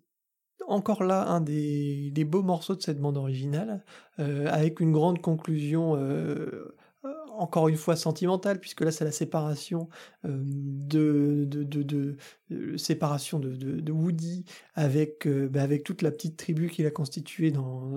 [0.67, 3.83] encore là un des, beaux morceaux de cette bande originale,
[4.19, 6.75] euh, avec une grande conclusion, euh, euh,
[7.37, 9.89] encore une fois sentimentale, puisque là c'est la séparation
[10.25, 11.47] euh, de,
[12.51, 17.51] euh, séparation de, Woody avec, euh, bah, avec toute la petite tribu qu'il a constituée
[17.51, 17.89] dans,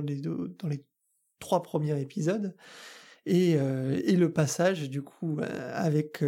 [0.00, 0.84] les,
[1.38, 2.54] trois premiers épisodes.
[3.24, 6.24] Et, et le passage du coup euh, avec,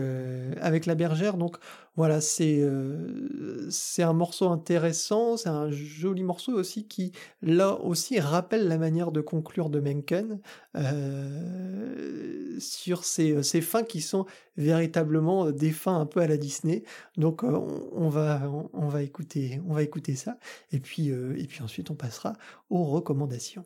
[0.61, 1.37] avec la bergère.
[1.37, 1.57] Donc
[1.97, 8.19] voilà, c'est euh, c'est un morceau intéressant, c'est un joli morceau aussi qui là aussi
[8.19, 10.41] rappelle la manière de conclure de Menken
[10.77, 14.27] euh, sur ces, ces fins qui sont
[14.57, 16.85] véritablement des fins un peu à la Disney.
[17.17, 17.61] Donc euh,
[17.93, 18.43] on, va
[18.75, 20.39] va écouter on va écouter ça
[20.73, 22.35] et puis euh, et puis ensuite on passera
[22.71, 23.65] aux recommandations.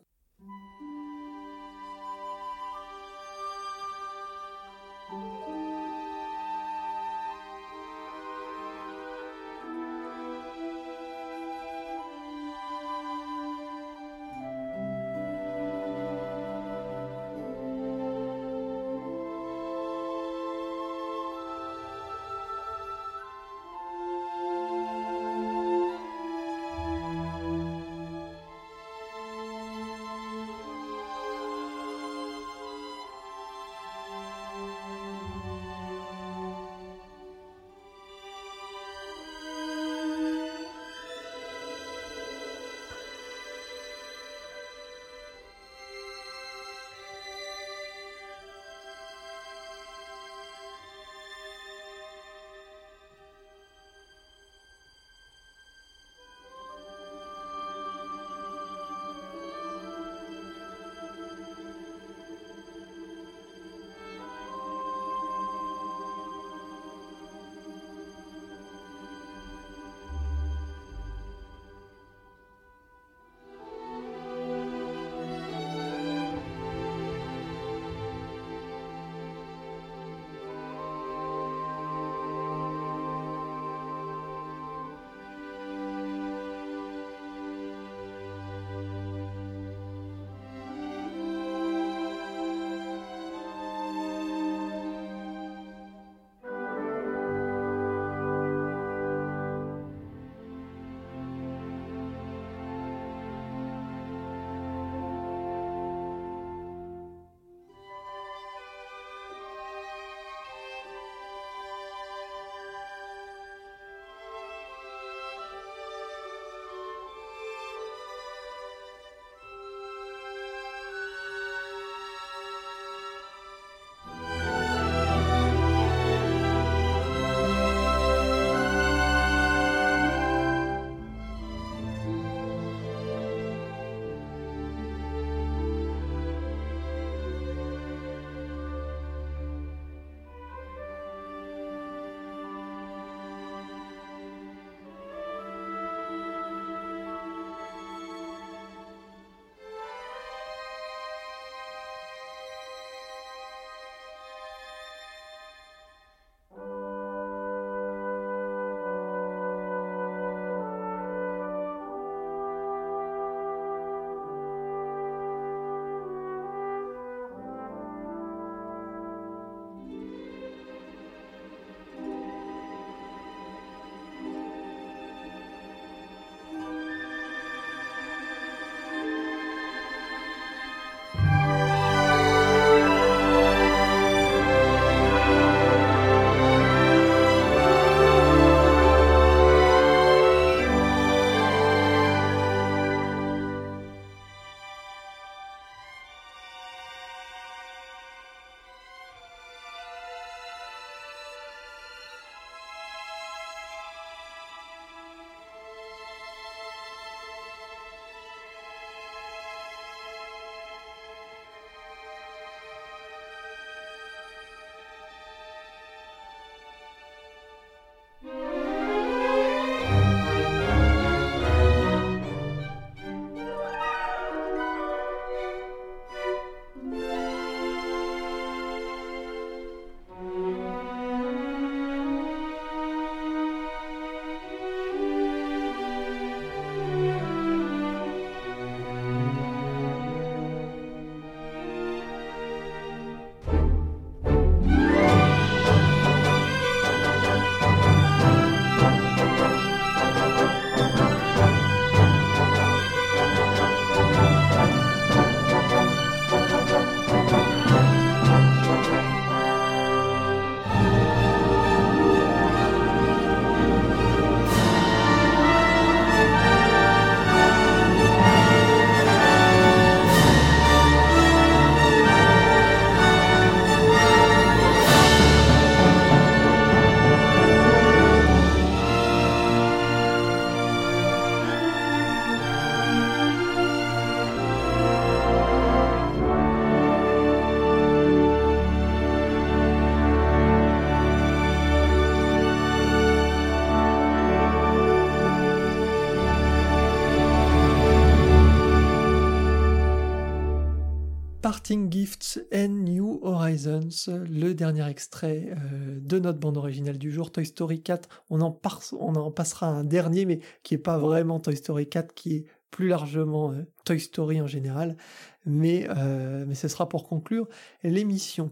[301.69, 307.31] Parting Gifts and New Horizons, le dernier extrait euh, de notre bande originale du jour,
[307.31, 308.09] Toy Story 4.
[308.31, 312.45] On en, passera un dernier, mais qui est pas vraiment Toy Story 4, qui est
[312.71, 314.97] plus largement euh, Toy Story en général.
[315.45, 317.47] Mais, euh, mais ce sera pour conclure
[317.83, 318.51] l'émission.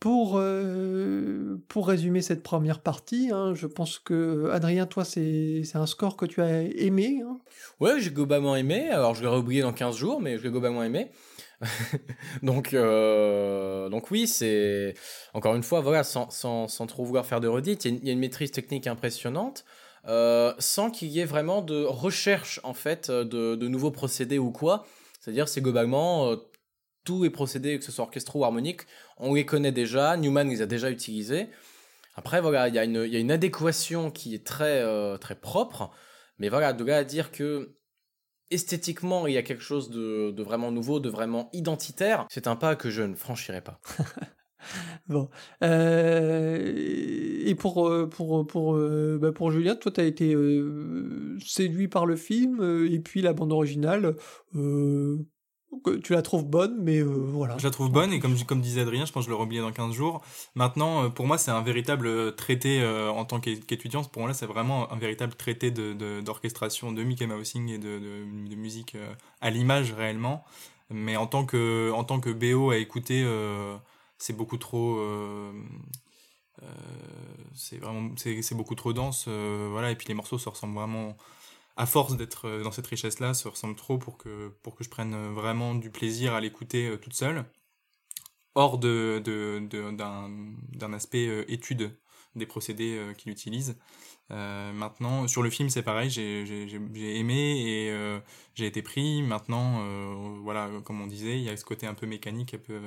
[0.00, 0.42] Pour,
[1.68, 6.24] pour résumer cette première partie, hein, je pense que Adrien, toi, c'est un score que
[6.24, 7.22] tu as aimé.
[7.22, 7.38] Hein?
[7.78, 8.88] Ouais, j'ai globalement aimé.
[8.88, 11.10] Alors, je l'aurais oublié dans 15 jours, mais je l'ai globalement aimé.
[12.42, 14.94] donc, euh, donc oui, c'est
[15.34, 18.12] encore une fois, voilà, sans, sans, sans trop vouloir faire de redites, il y, a
[18.12, 19.64] une maîtrise technique impressionnante.
[20.06, 24.86] Euh, sans qu'il y ait vraiment de recherche en fait de, nouveaux procédés ou quoi.
[25.20, 26.34] C'est-à-dire c'est globalement
[27.04, 28.82] tous les procédés, que ce soit orchestraux ou harmoniques,
[29.18, 31.48] on les connaît déjà, Newman les a déjà utilisés.
[32.14, 35.34] Après, voilà, il y, a une, y a une adéquation qui est très, euh, très
[35.34, 35.90] propre,
[36.38, 37.76] mais voilà, de là à dire que
[38.50, 42.76] esthétiquement, il y a quelque chose de, vraiment nouveau, de vraiment identitaire, c'est un pas
[42.76, 43.80] que je ne franchirai pas.
[45.08, 45.28] bon.
[45.62, 46.72] Euh,
[47.44, 48.78] et pour, euh, pour, pour,
[49.18, 50.36] bah pour Julien, toi, tu as été
[51.44, 54.16] séduit par le film, et puis la bande originale,
[56.02, 57.56] tu la trouves bonne, mais euh, voilà.
[57.58, 59.60] Je la trouve bonne, et comme, comme disait Adrien, je pense que je l'aurai oublié
[59.60, 60.20] dans 15 jours.
[60.54, 64.02] Maintenant, euh, pour moi, c'est un véritable euh, traité en tant qu'étudiant.
[64.04, 68.54] Pour moi, c'est vraiment un véritable traité d'orchestration de, de, Mickey Mousing et de, de
[68.56, 68.96] musique
[69.40, 70.44] à l'image réellement.
[70.90, 73.24] Mais en tant que, en tant que BO à écouter,
[74.18, 74.98] c'est beaucoup trop.
[77.54, 81.16] c'est vraiment c'est beaucoup trop dense voilà et puis les morceaux se ressemblent vraiment
[81.80, 84.90] à force d'être euh, dans cette richesse-là, ça ressemble trop pour que, pour que je
[84.90, 87.46] prenne euh, vraiment du plaisir à l'écouter euh, toute seule,
[88.54, 89.62] hors d'un,
[90.92, 91.96] aspect étude
[92.36, 93.78] des procédés qu'il utilise.
[94.28, 98.20] maintenant, sur le film, c'est pareil, j'ai, aimé et
[98.54, 99.22] j'ai été pris.
[99.22, 99.84] Maintenant,
[100.42, 102.80] voilà, comme on disait, il y a ce côté un peu mécanique, un peu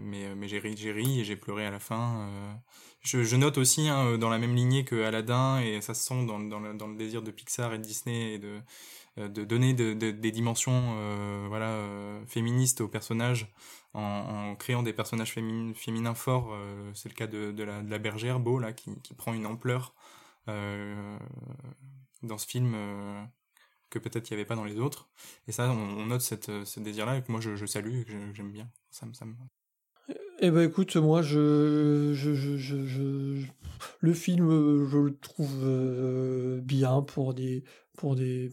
[0.00, 2.28] mais mais j'ai ri, j'ai ri et j'ai pleuré à la fin.
[2.28, 2.54] Euh.
[3.02, 6.38] Je, note aussi hein, dans la même lignée que Aladdin et ça se sent dans,
[6.38, 8.60] le, désir de Pixar et de Disney de
[9.18, 11.80] euh, donner de, de, des dimensions euh, voilà
[12.26, 13.52] féministes aux personnages
[13.94, 16.52] en, créant des personnages féminins, forts
[16.94, 19.94] c'est le cas de, la, bergère Beau là qui prend une ampleur
[20.46, 22.74] dans ce film
[23.98, 25.08] que peut-être il n'y avait pas dans les autres.
[25.48, 28.52] Et ça, on, note cette, ce désir-là et que moi je, salue et que j'aime
[28.52, 28.68] bien.
[28.90, 29.34] Ça, ça me...
[30.38, 33.46] Eh ben écoute, moi je, je, je, je,
[34.00, 34.48] le film
[34.86, 37.64] je le trouve euh, bien pour des
[37.96, 38.52] pour des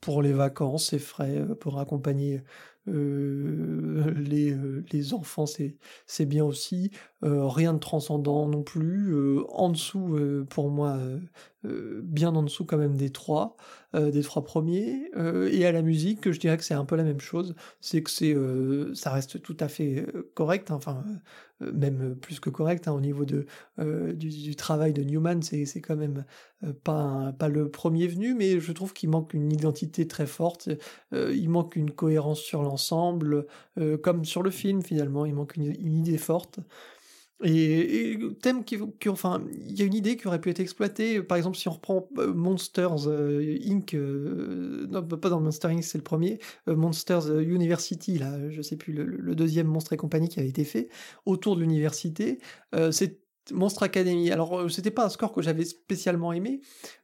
[0.00, 2.42] pour les vacances, c'est frais pour accompagner
[2.88, 5.76] euh, les, euh, les enfants, c'est
[6.06, 6.90] c'est bien aussi.
[7.22, 9.14] rien de transcendant non plus.
[9.50, 10.16] en dessous,
[10.48, 10.98] pour moi,
[11.64, 13.56] bien en dessous quand même des trois.
[13.96, 15.10] Euh, des trois premiers.
[15.16, 17.54] Euh, et à la musique, je dirais que c'est un peu la même chose.
[17.80, 20.70] C'est que c'est, euh, ça reste tout à fait correct.
[20.70, 20.74] Hein.
[20.74, 21.04] enfin,
[21.60, 23.46] même plus que correct hein, au niveau de
[23.78, 25.40] du, travail de Newman.
[25.42, 26.24] C'est c'est quand même
[26.84, 30.68] pas pas le premier venu, mais je trouve qu'il manque une identité très forte.
[31.12, 32.75] il manque une cohérence sur l'ensemble,
[34.02, 35.26] comme sur le film finalement.
[35.26, 36.60] Il manque une idée forte.
[37.44, 41.22] Et, thème qui, enfin, il y a une idée qui aurait pu être exploitée.
[41.22, 43.94] Par exemple, si on reprend euh, Monsters euh, Inc.
[43.94, 45.84] Euh, non, pas dans Monster Inc.
[45.84, 46.38] C'est le premier.
[46.66, 50.64] Monsters University, là, je sais plus le, le, deuxième Monstre et compagnie qui avait été
[50.64, 50.88] fait
[51.26, 52.38] autour de l'université.
[52.90, 53.20] c'est
[53.52, 54.30] Monstre Academy.
[54.30, 56.60] Alors, euh, c'était pas un score que j'avais spécialement aimé.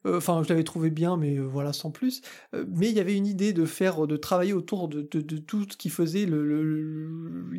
[0.07, 2.23] Euh, enfin, je l'avais trouvé bien, mais euh, voilà, sans plus.
[2.53, 5.89] mais il y avait une idée de faire, de travailler autour de, tout ce qui
[5.91, 6.27] faisait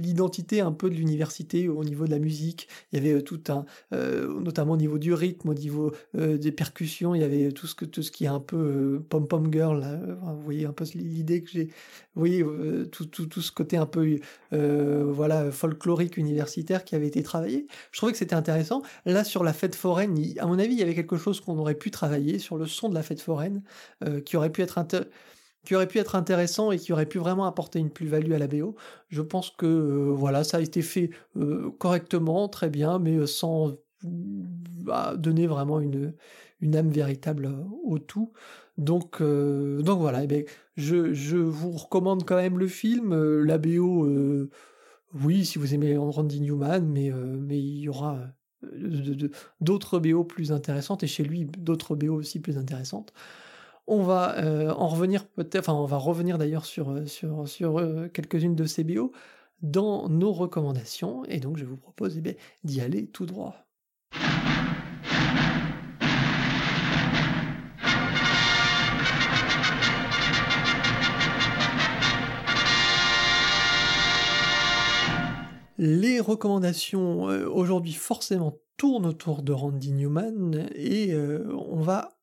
[0.04, 2.68] l'identité un peu de l'université au niveau de la musique.
[2.92, 7.16] Il y avait tout un, notamment au niveau du rythme, au niveau des percussions.
[7.16, 9.84] Il y avait tout ce que tout ce qui est un peu pom pom girl.
[10.22, 11.66] vous voyez un peu l'idée que j'ai.
[12.16, 12.46] Vous voyez
[12.92, 14.20] tout, tout, tout ce côté un peu,
[14.52, 17.68] voilà, folklorique universitaire qui avait été travaillé.
[17.92, 20.84] Je trouvais que c'était intéressant Là, sur la fête foraine, à mon avis, il y
[20.84, 23.62] avait quelque chose qu'on aurait pu travailler sur le son de la fête foraine,
[24.06, 24.78] euh, qui aurait pu être
[25.66, 28.48] qui aurait pu être intéressant et qui aurait pu vraiment apporter une plus-value à la
[28.48, 28.76] BO.
[29.10, 33.74] Je pense que euh, voilà, ça a été fait euh, correctement, très bien, mais sans
[34.04, 36.14] bah, donner vraiment une,
[36.76, 37.50] âme véritable
[37.84, 38.34] au tout.
[38.78, 40.46] Donc, donc voilà, eh
[40.76, 43.14] je, je, vous recommande quand même le film.
[43.44, 44.10] la BO,
[45.14, 48.20] oui, si vous aimez Randy Newman, mais, mais il y aura
[49.62, 53.14] d'autres BO plus intéressantes et chez lui d'autres BO aussi plus intéressantes.
[53.86, 57.06] On va euh, en revenir peut-être, enfin on va revenir d'ailleurs sur, euh,
[57.62, 59.12] euh, quelques-unes de ces BO
[59.62, 63.56] dans nos recommandations et donc je vous propose eh d'y aller tout droit.
[75.78, 82.23] Les recommandations aujourd'hui forcément tournent autour de Randy Newman et on va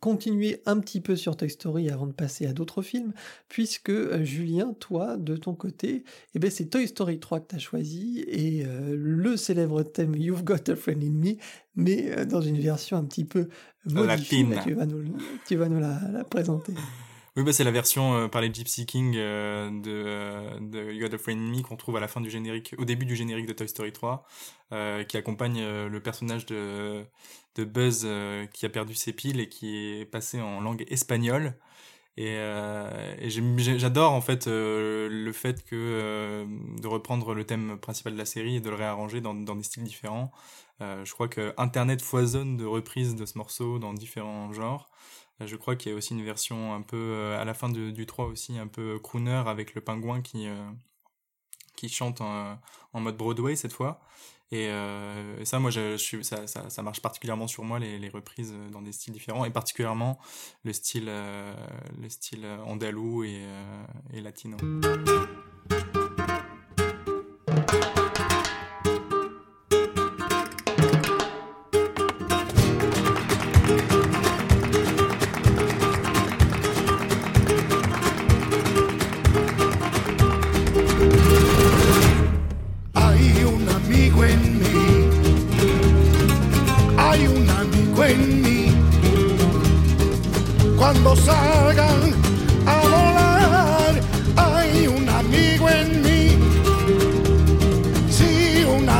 [0.00, 3.12] continuer un petit peu sur Toy Story avant de passer à d'autres films,
[3.48, 7.56] puisque euh, Julien, toi, de ton côté, eh ben, c'est Toy Story 3 que tu
[7.56, 11.36] as choisi, et le célèbre thème You've Got a Friend in Me,
[11.74, 13.48] mais dans une version un petit peu
[13.84, 14.46] modifiée.
[14.64, 15.02] Tu vas nous,
[15.46, 16.72] tu vas nous la présenter.
[17.36, 21.06] Oui, bah, c'est la version euh, par les Gypsy King euh, de, euh, de You
[21.06, 23.44] Got a Friend Me qu'on trouve à la fin du générique, au début du générique
[23.44, 24.26] de Toy Story 3,
[25.06, 27.04] qui accompagne le personnage de,
[27.56, 28.08] de Buzz
[28.52, 31.58] qui a perdu ses piles et qui est passé en langue espagnole.
[32.16, 32.38] Et,
[33.28, 36.46] j'adore en fait le fait que
[36.80, 39.62] de reprendre le thème principal de la série et de le réarranger dans, dans des
[39.62, 40.32] styles différents.
[40.80, 44.88] je crois que Internet foisonne de reprises de ce morceau dans différents genres.
[45.40, 48.06] Je crois qu'il y a aussi une version un peu, euh, à la fin du
[48.06, 50.70] 3 aussi, un peu crooner avec le pingouin qui, euh,
[51.76, 52.58] qui chante en,
[52.94, 54.00] mode Broadway cette fois.
[54.50, 58.80] Et, euh, ça, moi, je, je, ça, ça, marche particulièrement sur moi, les, reprises dans
[58.80, 60.18] des styles différents, et particulièrement
[60.64, 63.44] le style, le style andalou et,
[64.14, 64.56] et latino.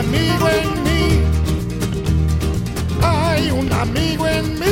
[0.07, 1.20] amigo en mí,
[3.02, 4.66] hay un amigo en mí.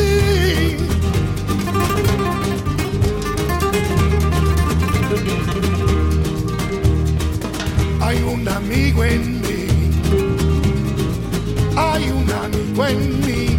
[8.01, 9.67] Hay un amigo en mí,
[11.77, 13.59] hay un amigo en mí.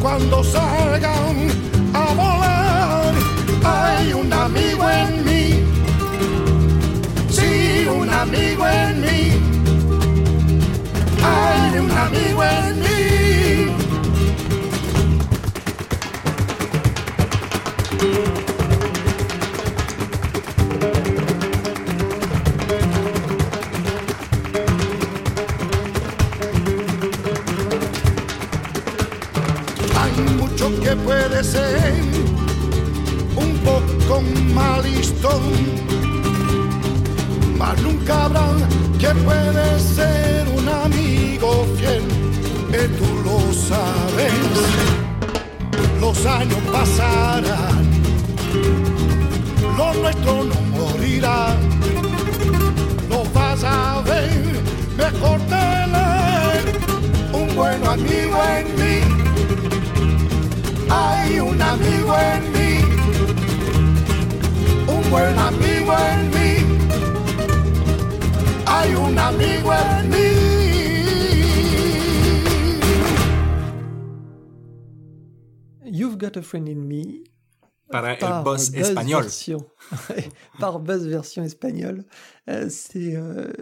[0.00, 1.36] Cuando salgan
[1.94, 3.14] a volar,
[3.64, 5.64] hay un amigo en mí,
[7.30, 8.91] sí, un amigo en mí.
[34.22, 35.42] con malistón,
[37.82, 38.56] nunca habrán
[38.98, 42.02] quien puede ser un amigo fiel,
[42.70, 44.32] que tú lo sabes.
[46.00, 47.90] Los años pasarán,
[49.76, 51.56] lo nuestro no morirá,
[53.08, 54.62] lo vas a ver,
[54.96, 56.62] mejor tener
[57.32, 59.00] un buen amigo en mí.
[60.90, 62.51] Hay un amigo en mí.
[80.58, 82.04] Par Buzz version espagnole.
[82.48, 83.52] Euh, c'est euh,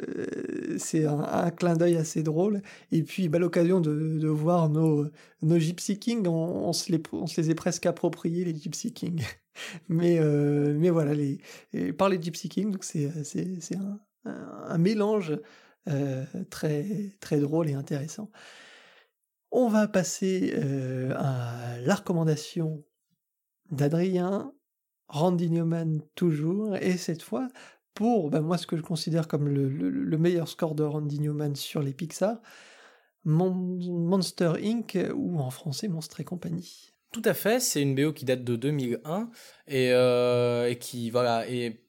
[0.78, 2.62] c'est un, clin d'œil assez drôle.
[2.92, 5.06] Et puis, bah, l'occasion de, de, voir nos,
[5.42, 9.24] nos Gypsy Kings, on, se les, on se les est presque appropriés, les Gypsy Kings.
[9.88, 11.40] mais, euh, mais voilà, les,
[11.92, 13.06] par les Gypsy Kings, donc c'est
[13.76, 15.38] un, un, un, mélange
[16.50, 18.30] très, très drôle et intéressant.
[19.50, 20.54] On va passer
[21.16, 22.84] à la recommandation
[23.70, 24.52] d'Adrien,
[25.08, 27.48] Randy Newman toujours, et cette fois
[27.94, 31.82] pour ben, moi ce que je considère comme le, meilleur score de Randy Newman sur
[31.82, 32.40] les Pixar,
[33.24, 34.96] Monster Inc.
[35.14, 36.89] ou en français Monstre et compagnie.
[37.12, 39.30] Tout à fait, c'est une BO qui date de 2001
[39.72, 41.80] euh, et, qui voilà et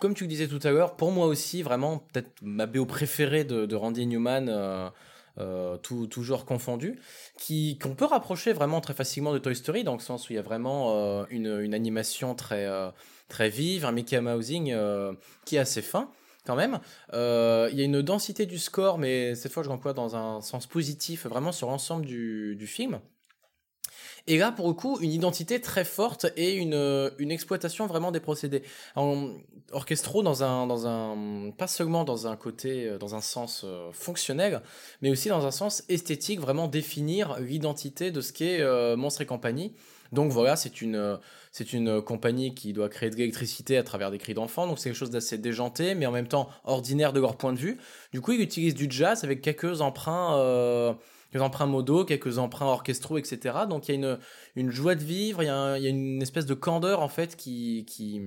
[0.00, 3.44] comme tu le disais tout à l'heure, pour moi aussi vraiment peut-être ma BO préférée
[3.44, 4.48] de, Randy Newman.
[4.48, 4.90] Euh,
[5.38, 6.98] euh, tout, toujours confondu,
[7.38, 10.36] qui qu'on peut rapprocher vraiment très facilement de Toy Story, dans le sens où il
[10.36, 12.68] y a vraiment euh, une, une, animation très,
[13.28, 14.76] très vive, un Mickey Mousing
[15.46, 16.10] qui est assez fin
[16.44, 16.80] quand même.
[17.12, 20.66] il y a une densité du score, mais cette fois je l'emploie dans un sens
[20.66, 23.00] positif, vraiment sur l'ensemble du, du film.
[24.26, 28.12] Et là, pour le coup, une identité très forte et une, euh, une exploitation vraiment
[28.12, 28.62] des procédés.
[28.96, 29.30] En,
[29.72, 33.90] orchestraux dans un, dans un, pas seulement dans un côté, euh, dans un sens euh,
[33.92, 34.62] fonctionnel,
[35.00, 38.60] mais aussi dans un sens esthétique, vraiment définir l'identité de ce qu'est
[38.96, 39.74] Monstre et compagnie
[40.12, 41.18] Donc voilà, c'est une,
[41.52, 44.90] c'est une compagnie qui doit créer de l'électricité à travers des cris d'enfants, donc c'est
[44.90, 47.78] quelque chose d'assez déjanté, mais en même temps ordinaire de leur point de vue.
[48.12, 50.92] Du coup, ils utilisent du jazz avec quelques emprunts, euh,
[51.30, 53.60] quelques emprunts modaux, quelques emprunts orchestraux, etc.
[53.68, 54.18] Donc il y a une,
[54.56, 57.08] une joie de vivre, il y, a il y a une espèce de candeur en
[57.08, 58.20] fait qui, qui,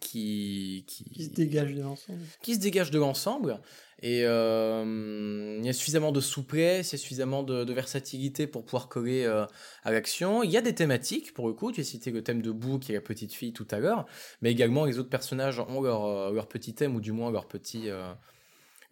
[0.00, 2.20] qui, qui, qui se dégage de l'ensemble.
[2.42, 3.60] Qui se dégage de l'ensemble.
[4.02, 8.46] Et euh, il y a suffisamment de souplesse, il y a suffisamment de, de versatilité
[8.46, 9.44] pour pouvoir coller euh,
[9.84, 10.42] à l'action.
[10.42, 11.70] Il y a des thématiques, pour le coup.
[11.70, 14.06] Tu as cité le thème de Boo, qui est la petite fille tout à l'heure.
[14.40, 17.46] Mais également, les autres personnages ont leur, euh, leur petit thème, ou du moins leur
[17.46, 18.10] petit, euh,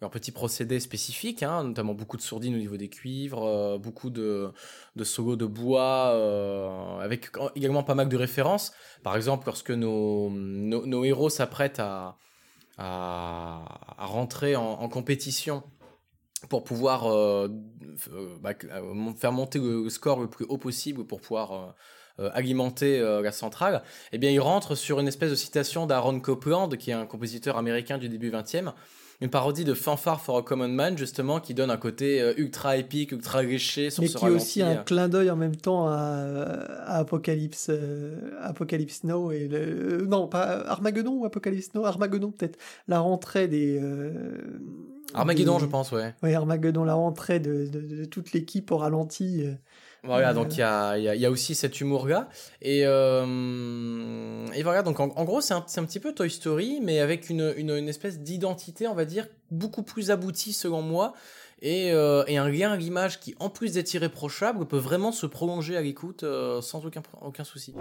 [0.01, 4.09] leur petit procédé spécifique, hein, notamment beaucoup de sourdines au niveau des cuivres, euh, beaucoup
[4.09, 4.51] de,
[4.95, 8.71] de solos de bois, euh, avec également pas mal de références.
[9.03, 12.17] Par exemple, lorsque nos, nos, héros s'apprêtent à
[12.81, 13.65] à,
[13.97, 15.63] rentrer en, compétition
[16.47, 17.49] pour pouvoir euh,
[18.39, 18.53] bah,
[19.17, 21.75] faire monter le score le plus haut possible pour pouvoir
[22.17, 26.91] alimenter la centrale, eh bien, il rentre sur une espèce de citation d'Aaron Copland, qui
[26.91, 28.71] est un compositeur américain du début 20e,
[29.21, 32.77] une parodie de Fanfare for a Common Man, justement, qui donne un côté euh, ultra
[32.77, 35.87] épique, ultra léché sur Mais ce qui est aussi un clin d'œil en même temps
[35.87, 35.97] à,
[36.85, 42.57] à Apocalypse, euh, Apocalypse Now et le, non, pas Armageddon ou Apocalypse Now, Armageddon peut-être,
[42.87, 43.77] la rentrée des.
[43.81, 44.37] Euh,
[45.13, 46.13] Armageddon, des, je pense, ouais.
[46.23, 49.43] Oui, Armageddon, la rentrée de, de, de toute l'équipe au ralenti.
[50.03, 52.29] Euh, Voilà, donc il y a, y, a, y a aussi cet humour-là.
[52.61, 56.79] Et, euh, et voilà, donc en, en gros, c'est un, un petit peu Toy Story,
[56.81, 61.13] mais avec une, une, une espèce d'identité, on va dire, beaucoup plus aboutie selon moi.
[61.61, 65.25] Et, euh, et un lien à l'image qui, en plus d'être irréprochable, peut vraiment se
[65.25, 67.73] prolonger à l'écoute euh, sans aucun, aucun souci.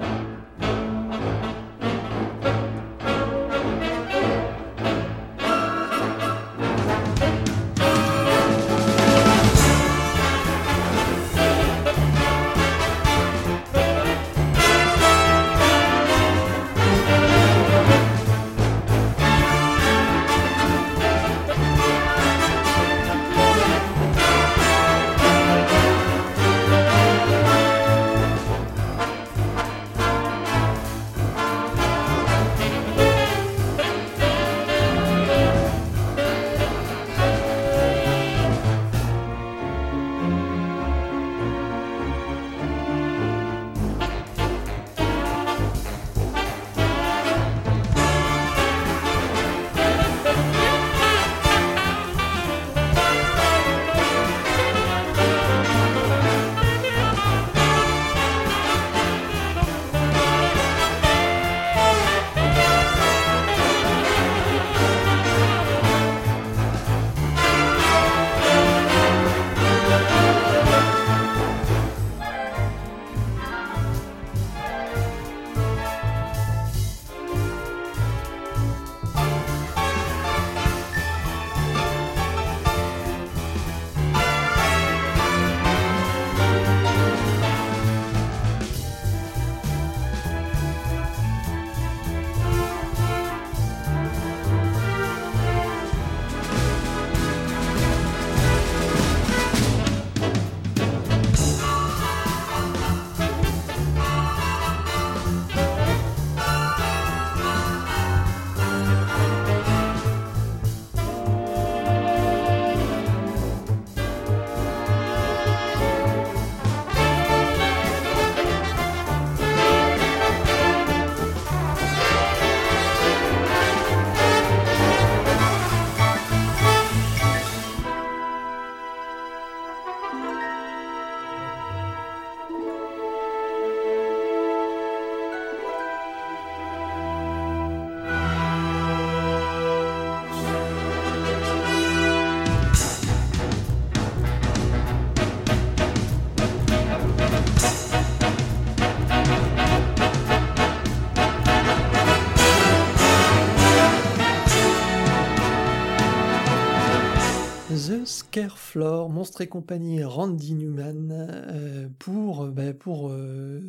[158.68, 163.60] Scarefloor, Monstre et compagnie, Randy Newman, euh, pour, bah, pour euh,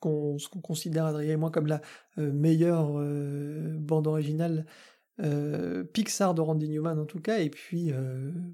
[0.00, 1.82] ce qu'on considère, Adrien et moi, comme la
[2.18, 2.92] euh, meilleure
[3.78, 4.66] bande originale
[5.92, 7.92] Pixar de Randy Newman en tout cas, et puis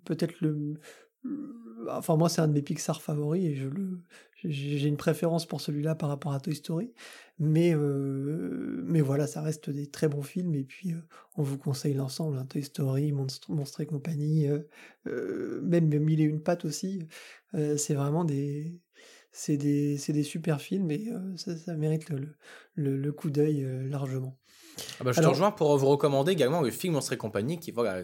[0.04, 0.74] peut-être le...
[1.88, 3.56] Enfin moi c'est un de mes Pixar favoris et
[4.44, 6.92] j'ai une préférence pour celui-là par rapport à Toy Story,
[7.40, 11.00] mais euh, mais voilà ça reste des très bons films et puis euh,
[11.38, 14.46] on vous conseille l'ensemble, hein, Toy Story, Monstre, Monstre et compagnie,
[15.06, 17.08] euh, même Mille et une pattes aussi,
[17.52, 18.78] c'est vraiment des
[19.32, 22.34] c'est des, des, super films et ça, ça, mérite le,
[22.74, 24.36] le, le coup d'œil largement.
[24.98, 27.70] Ah bah, je te rejoins pour vous recommander également le film Monstre et compagnie qui,
[27.70, 28.02] voilà,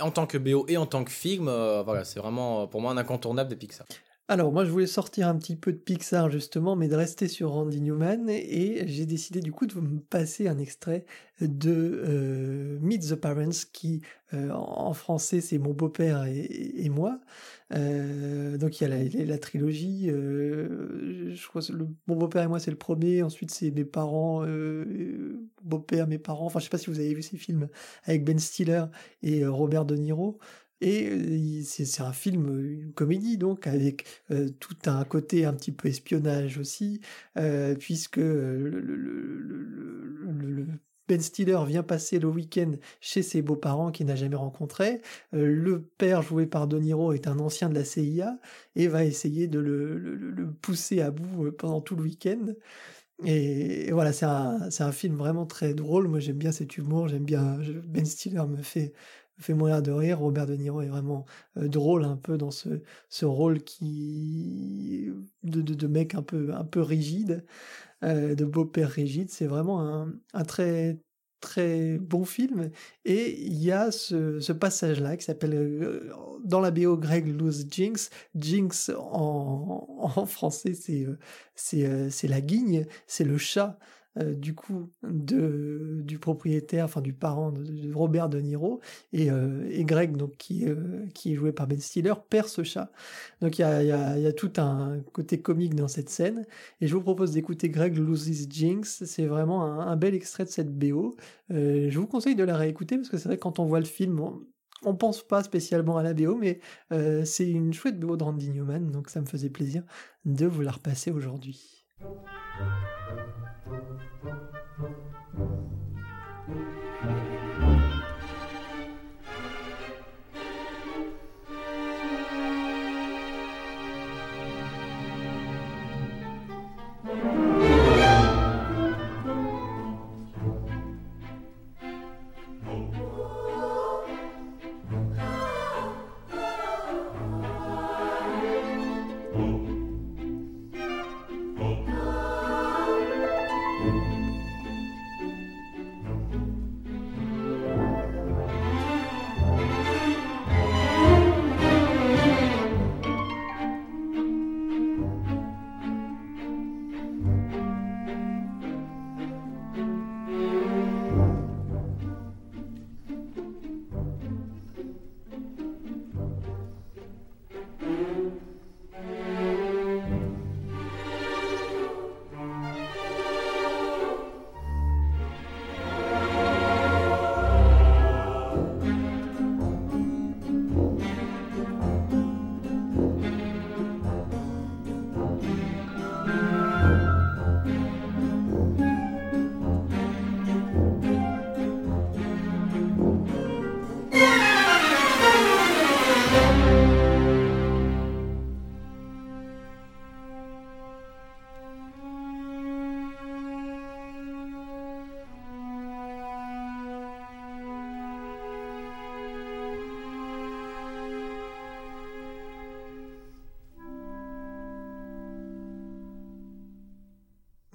[0.00, 2.96] en tant que BO et en tant que film, voilà, c'est vraiment pour moi un
[2.96, 3.86] incontournable des Pixar.
[4.26, 7.50] Alors moi je voulais sortir un petit peu de Pixar justement, mais de rester sur
[7.50, 11.04] Randy Newman et j'ai décidé du coup de vous passer un extrait
[11.42, 11.70] de
[12.06, 14.00] euh, Meet the Parents qui
[14.32, 17.20] euh, en français c'est mon beau-père et, moi.
[17.74, 22.70] Euh, donc il y a la, trilogie, je crois le, mon beau-père et moi c'est
[22.70, 24.42] le premier, ensuite c'est mes parents,
[25.62, 27.68] beau-père, mes parents, enfin je sais pas si vous avez vu ces films
[28.04, 28.84] avec Ben Stiller
[29.22, 30.38] et Robert De Niro.
[30.80, 34.04] Et c'est un film, une comédie donc, avec
[34.60, 37.00] tout un côté un petit peu espionnage aussi,
[37.78, 38.74] puisque le,
[41.08, 45.00] Ben Stiller vient passer le week-end chez ses beaux-parents qu'il n'a jamais rencontrés.
[45.32, 48.38] le père joué par De Niro est un ancien de la CIA
[48.74, 52.54] et va essayer de le, pousser à bout pendant tout le week-end.
[53.24, 56.08] Et, voilà, c'est un, un, film vraiment très drôle.
[56.08, 57.08] Moi, j'aime bien cet humour.
[57.08, 57.58] J'aime bien.
[57.86, 58.92] Ben Stiller me fait
[59.38, 60.20] fait mourir de rire.
[60.20, 61.24] Robert De Niro est vraiment
[61.56, 65.10] euh, drôle un peu dans ce, ce rôle qui
[65.42, 67.44] de, de, mec un peu un peu rigide,
[68.02, 69.30] euh, de beau-père rigide.
[69.30, 71.00] C'est vraiment un, un, très
[71.40, 72.70] très bon film
[73.04, 76.10] et il y a ce, ce passage là qui s'appelle euh,
[76.42, 81.06] dans la BO Greg Lose Jinx Jinx en, en français c'est
[81.54, 83.78] c'est la guigne c'est le chat
[84.20, 88.80] euh, du coup du propriétaire, enfin du parent de, Robert De Niro,
[89.12, 92.92] et, euh, Greg, donc, qui, euh, qui est joué par Ben Stiller, perd ce chat.
[93.40, 96.46] Donc il y a, tout un côté comique dans cette scène,
[96.80, 100.76] et je vous propose d'écouter Greg Loses Jinx, c'est vraiment un, bel extrait de cette
[100.76, 101.16] BO.
[101.50, 103.86] je vous conseille de la réécouter, parce que c'est vrai que quand on voit le
[103.86, 104.20] film,
[104.84, 106.60] on, pense pas spécialement à la BO, mais
[107.24, 109.82] c'est une chouette BO de Randy Newman, donc ça me faisait plaisir
[110.24, 111.84] de vous la repasser aujourd'hui.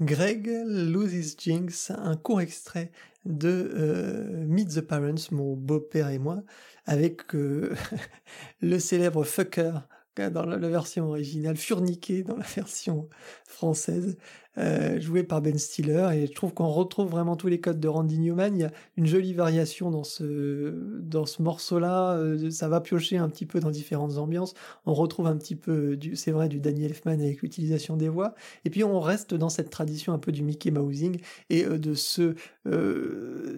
[0.09, 2.91] Greg Loses Jinx, un court extrait
[3.25, 6.41] de euh, Meet the Parents, mon beau-père et moi,
[6.87, 7.75] avec euh,
[8.61, 9.81] le célèbre fucker
[10.29, 13.07] dans la, version originale, Furniqué dans la version
[13.45, 14.17] française,
[14.57, 16.09] euh, joué par Ben Stiller.
[16.13, 18.55] Et je trouve qu'on retrouve vraiment tous les codes de Randy Newman.
[18.55, 22.13] Il y a une jolie variation dans ce, dans ce morceau-là.
[22.15, 24.53] Euh, ça va piocher un petit peu dans différentes ambiances.
[24.85, 28.33] On retrouve un petit peu, c'est vrai, du Daniel Elfman avec l'utilisation des voix.
[28.65, 31.93] Et puis on reste dans cette tradition un peu du Mickey Mousing et euh, de
[31.93, 32.35] ce,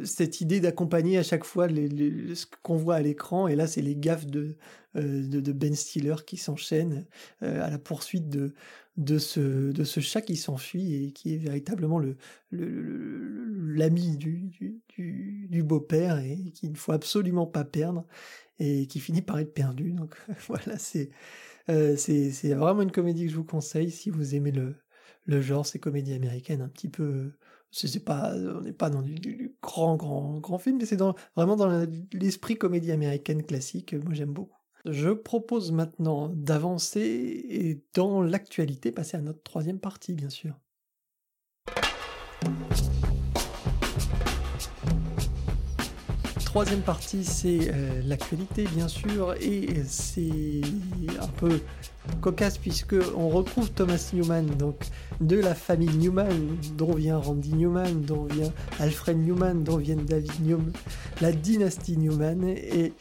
[0.04, 3.48] cette idée d'accompagner à chaque fois ce qu'on voit à l'écran.
[3.48, 4.56] Et là, c'est les gaffes de,
[4.96, 7.06] de, Ben Stiller qui s'enchaînent
[7.42, 8.54] à la poursuite de,
[8.98, 12.18] de ce, de ce chat qui s'enfuit et qui est véritablement le,
[12.52, 18.06] l'ami du, du, du, beau-père et qu'il ne faut absolument pas perdre
[18.60, 19.94] et qui finit par être perdu.
[19.94, 20.16] Donc
[20.48, 21.10] voilà, c'est,
[21.70, 24.76] euh, c'est, vraiment une comédie que je vous conseille si vous aimez le,
[25.26, 27.32] le genre, ces comédies américaines un petit peu.
[27.72, 31.56] C'est pas, on n'est pas dans du, grand, grand, grand film, mais c'est dans, vraiment
[31.56, 33.94] dans l'esprit comédie américaine classique.
[33.94, 34.61] Moi, j'aime beaucoup.
[34.86, 40.56] Je propose maintenant d'avancer et dans l'actualité passer à notre troisième partie, bien sûr.
[46.46, 50.62] Troisième partie, c'est euh, l'actualité, bien sûr, et c'est
[51.22, 51.62] un peu
[52.20, 54.76] cocasse puisque on retrouve Thomas Newman, donc
[55.22, 60.46] de la famille Newman, dont vient Randy Newman, dont vient Alfred Newman, dont vient David
[60.46, 60.74] Newman,
[61.22, 62.92] la dynastie Newman, et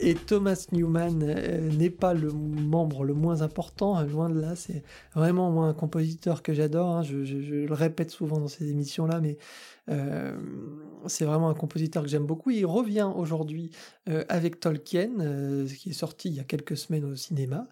[0.00, 4.56] et Thomas Newman euh, n'est pas le membre le moins important, hein, loin de là.
[4.56, 4.82] C'est
[5.14, 6.96] vraiment moi un compositeur que j'adore.
[6.96, 7.02] Hein.
[7.02, 9.77] je, le répète souvent dans ces émissions-là, mais euh,
[11.06, 12.50] c'est vraiment un compositeur que j'aime beaucoup.
[12.50, 13.70] Il revient aujourd'hui
[14.08, 15.10] euh, avec Tolkien,
[15.66, 17.68] qui est sorti il y a quelques semaines au cinéma,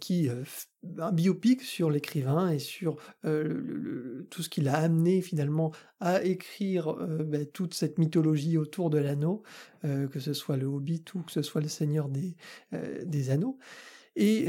[0.00, 0.28] qui
[0.98, 7.46] un biopic sur l'écrivain et sur tout ce qu'il a amené finalement à écrire ben,
[7.46, 9.42] toute cette mythologie autour de l'anneau,
[9.82, 12.36] que ce soit le Hobbit ou que ce soit le Seigneur des,
[13.04, 13.58] des Anneaux.
[14.14, 14.46] Et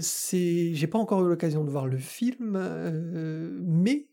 [0.00, 2.58] c'est, j'ai pas encore eu l'occasion de voir le film,
[3.66, 4.06] mais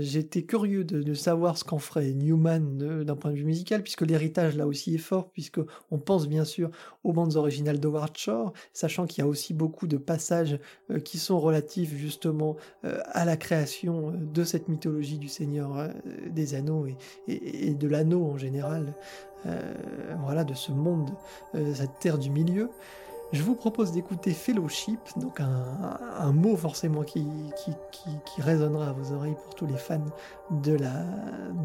[0.00, 4.56] J'étais curieux de, savoir ce qu'en ferait Newman d'un point de vue musical, puisque l'héritage
[4.56, 5.60] là aussi est fort, puisque
[5.90, 6.70] on pense bien sûr
[7.02, 10.58] aux bandes originales d'Howard Shore, sachant qu'il y a aussi beaucoup de passages
[10.90, 15.88] euh, qui sont relatifs justement euh, à la création euh, de cette mythologie du Seigneur
[16.30, 16.96] des Anneaux et,
[17.26, 18.94] et de l'anneau en général,
[20.24, 21.10] voilà, de ce monde,
[21.74, 22.70] cette terre du milieu
[23.34, 27.26] je vous propose d'écouter Fellowship, donc un, mot forcément qui,
[27.90, 30.04] qui, résonnera à vos oreilles pour tous les fans
[30.50, 31.04] de la,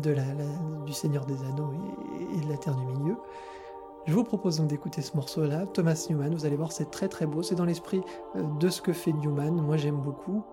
[0.01, 0.23] de la,
[0.85, 1.71] du Seigneur des Anneaux
[2.35, 3.17] et, de la Terre du Milieu.
[4.07, 7.27] Je vous propose donc d'écouter ce morceau-là, Thomas Newman, vous allez voir c'est très très
[7.27, 8.01] beau, c'est dans l'esprit
[8.35, 10.43] euh, de ce que fait Newman, moi j'aime beaucoup,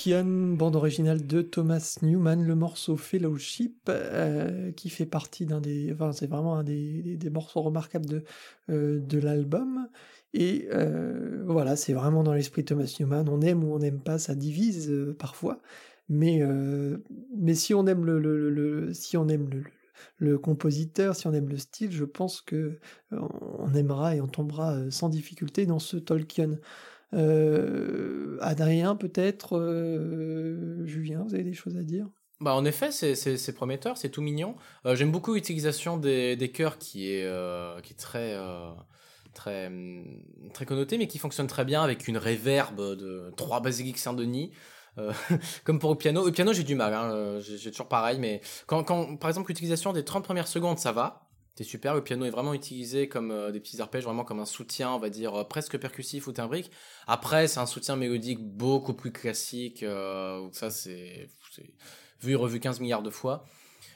[0.00, 0.24] Tolkien,
[0.56, 6.12] bande originale de Thomas Newman, le morceau Fellowship, euh, qui fait partie d'un des, enfin
[6.12, 8.24] c'est vraiment un des, des, morceaux remarquables de,
[8.70, 9.88] euh, de l'album.
[10.32, 13.28] Et euh, voilà, c'est vraiment dans l'esprit Thomas Newman.
[13.28, 15.60] On aime ou on n'aime pas, ça divise parfois.
[16.08, 16.40] Mais,
[17.36, 19.64] mais si on aime le, le, le si on aime le,
[20.16, 22.78] le compositeur, si on aime le style, je pense que
[23.12, 26.58] on aimera et on tombera sans difficulté dans ce Tolkien.
[27.14, 32.06] Euh, Adrien, peut-être, euh, Julien, vous avez des choses à dire?
[32.40, 34.56] Bah en effet, c'est prometteur, c'est tout mignon.
[34.86, 37.28] Euh, j'aime beaucoup l'utilisation des, des chœurs qui est,
[37.82, 38.34] qui est très,
[39.34, 39.70] très,
[40.54, 44.52] très connoté, mais qui fonctionne très bien avec une réverbe de trois basiliques Saint-Denis.
[45.64, 46.26] comme pour le piano.
[46.26, 49.94] Le piano, j'ai du mal, hein, j'ai toujours pareil, mais quand, quand par exemple, l'utilisation
[49.94, 51.29] des 30 premières secondes, ça va.
[51.60, 54.46] C'est super, le piano est vraiment utilisé comme euh, des petits arpèges, vraiment comme un
[54.46, 56.70] soutien, on va dire, euh, presque percussif ou timbrique.
[57.06, 61.28] Après, c'est un soutien mélodique beaucoup plus classique, euh, ça c'est
[62.22, 63.44] vu et revu 15 milliards de fois.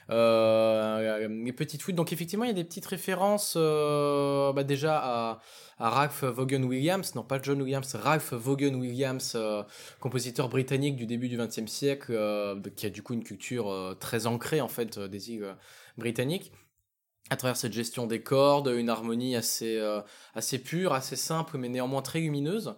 [0.09, 6.23] les petites flûtes, donc effectivement, il y a des petites références bah, déjà à Ralph
[6.23, 9.35] Vaughan Williams, non pas John Williams, Ralph Vaughan Williams,
[9.99, 12.13] compositeur britannique du début du XXe siècle,
[12.75, 15.55] qui a du coup une culture très ancrée en fait des îles
[15.97, 16.51] britanniques
[17.29, 20.01] à travers cette gestion des cordes, une harmonie assez, euh,
[20.35, 22.75] assez pure, assez simple, mais néanmoins très lumineuse.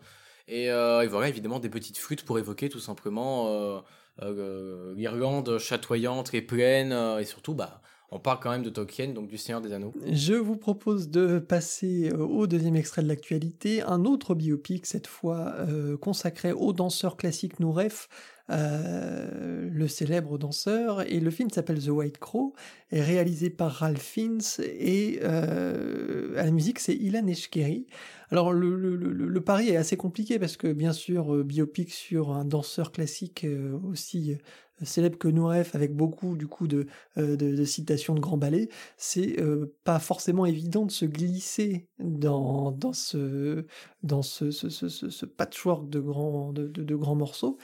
[0.47, 3.79] Et, euh, et voilà, évidemment, des petites flûtes pour évoquer tout simplement euh,
[4.21, 9.27] euh l'Irlande chatoyante et pleine, et surtout, bah, on parle quand même de Tolkien, donc
[9.27, 9.93] du Seigneur des Anneaux.
[10.09, 15.53] Je vous propose de passer au deuxième extrait de l'actualité, un autre biopic, cette fois
[15.99, 18.07] consacré au danseur classique Nouref,
[18.49, 22.53] euh, le célèbre danseur, et le film s'appelle The White Crow,
[22.91, 27.87] est réalisé par Ralph Fiennes, et euh, à la musique c'est Ilan Eshkeri.
[28.29, 32.31] Alors le, le, le, pari est assez compliqué parce que bien sûr euh, biopic sur
[32.31, 33.45] un danseur classique
[33.89, 34.37] aussi
[34.83, 39.37] célèbre que Nouref avec beaucoup du coup de, de, citations de grands ballets, c'est
[39.85, 43.65] pas forcément évident de se glisser dans, dans ce
[44.03, 47.57] dans ce, ce, ce, patchwork de grands de, de grands morceaux.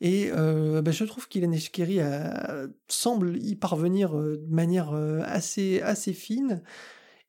[0.00, 2.00] Et euh, bah, je trouve qu'Ilan Eshkeri
[2.88, 6.62] semble y parvenir euh, de manière euh, assez, assez fine.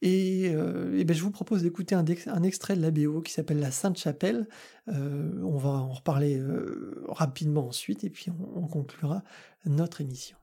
[0.03, 2.05] Et, ben, je vous propose d'écouter un,
[2.43, 4.47] extrait de la BO qui s'appelle La Sainte-Chapelle.
[4.87, 6.41] on va en reparler
[7.07, 9.21] rapidement ensuite et puis on conclura
[9.67, 10.40] notre émission.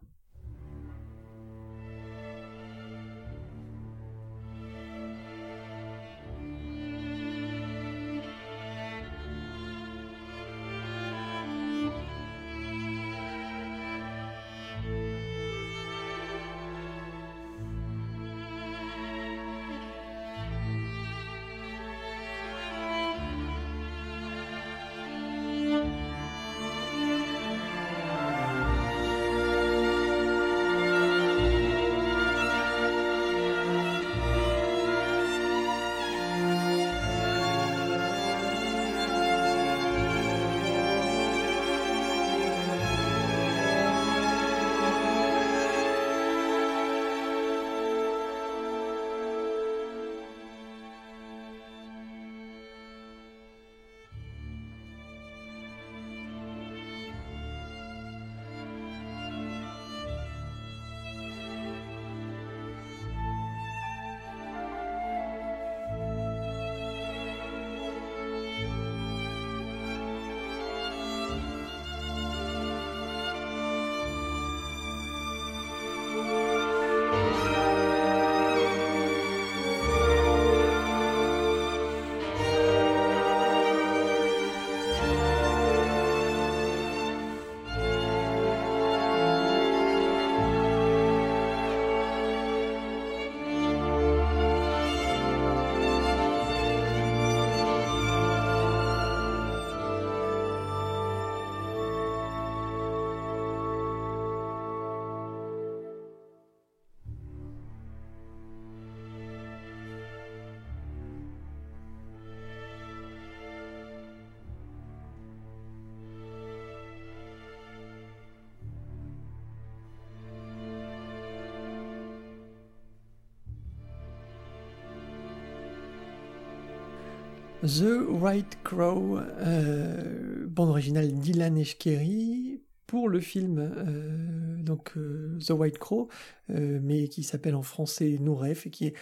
[127.68, 135.50] The White Crow, euh, bande originale d'Ilan Eshkeri pour le film euh, donc euh, The
[135.50, 136.08] White Crow,
[136.48, 138.94] mais qui s'appelle en français Nouref et qui est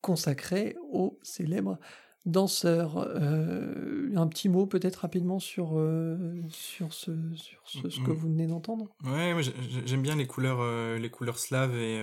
[0.00, 1.78] consacré au célèbre
[2.24, 2.96] danseur.
[2.96, 5.78] Un petit mot peut-être rapidement sur,
[6.48, 8.88] sur, ce, sur ce, ce que vous venez d'entendre?
[9.04, 9.34] Ouais,
[9.84, 11.98] j'aime bien les couleurs, les couleurs slaves et,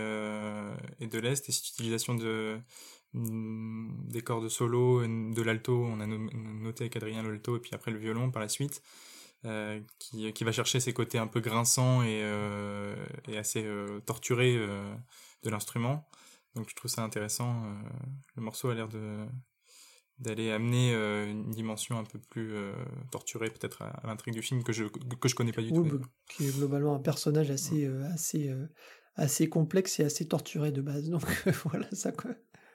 [0.99, 2.59] et de l'Est et cette utilisation de,
[3.15, 5.85] des corps de solo, de l'alto.
[5.85, 6.29] On a no-
[6.61, 8.81] noté avec Adrien l'alto et puis après le violon par la suite,
[9.45, 12.95] euh, qui, qui va chercher ces côtés un peu grinçants et, euh,
[13.27, 14.93] et assez euh, torturés euh,
[15.43, 16.07] de l'instrument.
[16.55, 17.63] Donc je trouve ça intéressant.
[18.35, 19.25] le morceau a l'air de
[20.17, 20.93] d'aller amener
[21.29, 22.53] une dimension un peu plus
[23.11, 25.89] torturée peut-être à, à l'intrigue du film que je que je connais pas du Oui,
[25.89, 25.97] tout.
[25.97, 28.49] bah, qui est globalement un personnage assez, assez,
[29.15, 31.09] assez complexe et assez torturé de base.
[31.09, 31.23] Donc
[31.65, 32.31] voilà, ça quoi,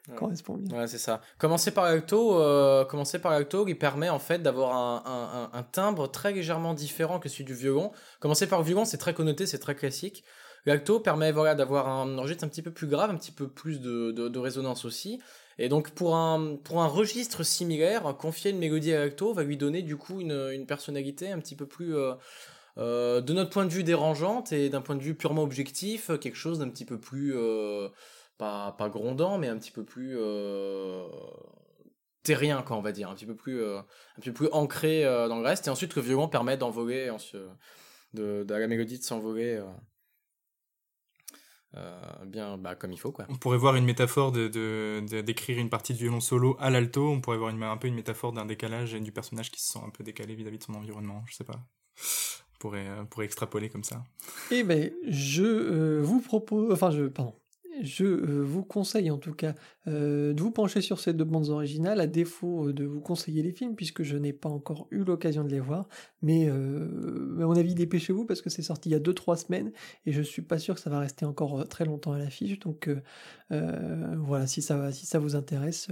[0.08, 0.16] Ouais.
[0.16, 0.78] correspond bien.
[0.80, 1.20] Ouais, c'est ça.
[1.38, 6.10] Commencer par l'alto, euh, commencer par l'alto, il permet en fait d'avoir un, un- timbre
[6.10, 7.92] très légèrement différent que celui du violon.
[8.18, 10.24] Commencer par le violon, c'est très connoté, c'est très classique.
[10.66, 13.80] L'alto permet voilà, d'avoir un registre un petit peu plus grave, un petit peu plus
[13.80, 15.20] de, de- de résonance aussi.
[15.58, 19.56] Et donc pour un, pour un registre similaire, confier une mélodie à l'alto va lui
[19.58, 22.14] donner du coup une, une personnalité un petit peu plus, euh,
[22.78, 26.36] euh, de notre point de vue, dérangeante et d'un point de vue purement objectif, quelque
[26.36, 27.34] chose d'un petit peu plus...
[27.36, 27.88] euh,
[28.40, 31.06] pas, pas grondant, mais un petit peu plus euh,
[32.22, 35.04] terrien, quoi, on va dire, un petit peu plus, euh, un petit peu plus ancré
[35.04, 35.66] euh, dans le reste.
[35.66, 37.48] Et ensuite, le violon permet d'envoler, en se-
[38.14, 39.64] de, de la mélodie de s'envoler euh,
[41.76, 43.26] euh, bien bah, comme il faut, quoi.
[43.28, 46.70] On pourrait voir une métaphore de, de, de- d'écrire une partie de violon solo à
[46.70, 47.08] l'alto.
[47.08, 49.72] On pourrait voir une, un peu une métaphore d'un décalage et du personnage qui se
[49.72, 51.22] sent un peu décalé vis-à-vis de son environnement.
[51.26, 51.60] Je sais pas.
[52.54, 54.02] On pourrait, on pourrait extrapoler comme ça.
[54.50, 57.34] Eh ben, je euh, vous propose, enfin, je, pardon,
[57.82, 59.54] je euh, vous conseille en tout cas
[59.88, 63.42] euh, de vous pencher sur ces deux bandes originales, à défaut euh, de vous conseiller
[63.42, 65.88] les films, puisque je n'ai pas encore eu l'occasion de les voir.
[66.22, 69.72] Mais à mon avis, dépêchez-vous parce que c'est sorti il y a 2-3 semaines
[70.06, 72.58] et je suis pas sûr que ça va rester encore très longtemps à l'affiche.
[72.58, 72.90] Donc
[73.48, 75.88] voilà, si ça, vous intéresse,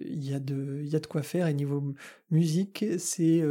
[0.00, 1.48] il y, a de- quoi faire.
[1.48, 1.94] Et niveau mu-
[2.30, 3.42] musique, c'est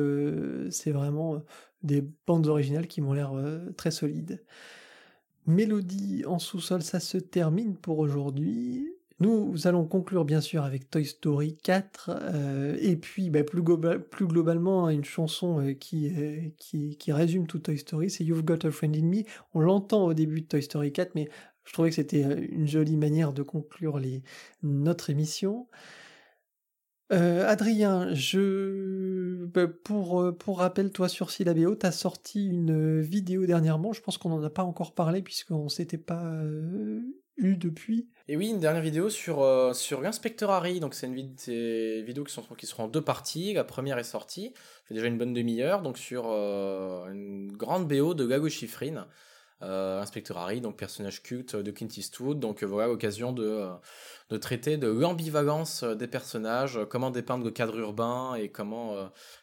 [0.92, 1.44] vraiment
[1.84, 3.34] des bandes originales qui m'ont l'air
[3.76, 4.42] très solides.
[5.48, 8.88] Mélodie en sous-sol, ça se termine pour aujourd'hui.
[9.20, 14.00] Nous allons conclure bien sûr avec Toy Story 4 euh, et puis bah, plus, globa-
[14.00, 18.44] plus globalement une chanson euh, qui, euh, qui, qui résume tout Toy Story, c'est You've
[18.44, 19.24] Got a Friend in Me.
[19.54, 21.30] On l'entend au début de Toy Story 4 mais
[21.66, 24.02] je trouvais que c'était une jolie manière de conclure
[24.64, 25.68] notre émission.
[27.12, 33.46] Euh, Adrien, je bah, pour euh, pour rappel, toi sur Syllabéo, t'as sorti une vidéo
[33.46, 33.92] dernièrement.
[33.92, 37.02] Je pense qu'on n'en a pas encore parlé puisqu'on s'était pas euh,
[37.36, 38.08] eu depuis.
[38.30, 40.80] Et oui, une dernière vidéo sur, euh, sur l'inspecteur Harry.
[40.80, 43.54] Donc, c'est une vid- c'est vidéo qui, sont, qui seront en deux parties.
[43.54, 44.54] La première est sortie,
[44.86, 49.06] fait déjà une bonne demi-heure, donc sur euh, une grande BO de Gago Schifrin.
[49.64, 52.40] Euh, inspecteur Harry, donc personnage culte de Clint Eastwood.
[52.40, 53.70] Donc, euh, voilà, l'occasion de, euh,
[54.32, 58.96] de traiter de l'ambivalence euh, des personnages, comment dépeindre le cadre urbain et comment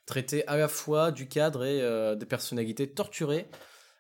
[0.07, 3.47] traiter à la fois du cadre et des personnalités torturées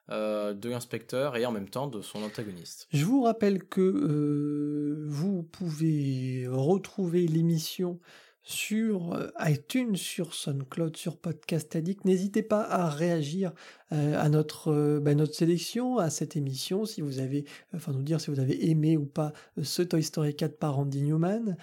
[0.08, 2.88] de l'inspecteur et en même temps de son antagoniste.
[2.92, 8.00] Je vous rappelle que vous pouvez retrouver l'émission
[8.48, 12.06] sur euh, iTunes, sur SoundCloud, sur Podcast Addict.
[12.06, 13.52] N'hésitez pas à réagir
[13.92, 17.44] euh, à notre, euh, bah, notre sélection, à cette émission, si vous avez,
[17.74, 21.02] enfin nous dire si vous avez aimé ou pas ce Toy Story 4 par Randy
[21.02, 21.58] Newman,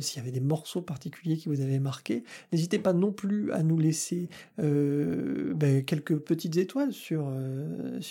[0.00, 2.24] s'il y avait des morceaux particuliers qui vous avaient marqué.
[2.52, 4.28] N'hésitez pas non plus à nous laisser
[4.58, 7.26] bah, quelques petites étoiles sur,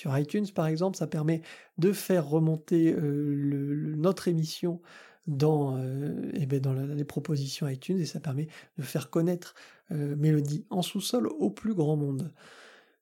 [0.05, 1.41] iTunes par exemple, ça permet
[1.77, 4.81] de faire remonter notre émission
[5.27, 6.61] dans, euh, eh ben,
[6.95, 9.55] les propositions iTunes et ça permet de faire connaître
[9.91, 12.31] euh, Mélodie en sous-sol au plus grand monde.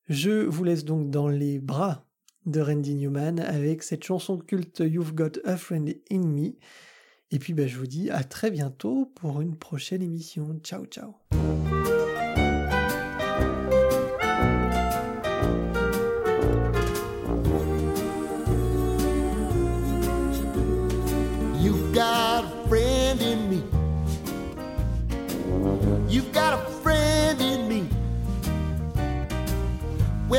[0.08, 2.06] Je vous laisse donc dans les bras
[2.46, 6.54] de Randy Newman avec cette chanson culte You've Got a Friend in Me.
[7.32, 10.60] Et puis ben, je vous dis à très bientôt pour une prochaine émission.
[10.64, 11.16] Ciao ciao.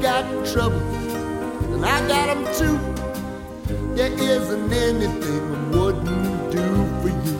[0.00, 0.80] got trouble,
[1.74, 2.78] and I got 'em too.
[3.94, 6.66] There isn't anything I wouldn't do
[7.00, 7.36] for you.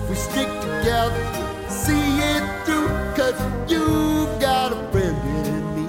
[0.00, 1.22] If we stick together,
[1.68, 3.38] see it through, cause
[3.68, 5.16] you've got a friend
[5.46, 5.86] in me.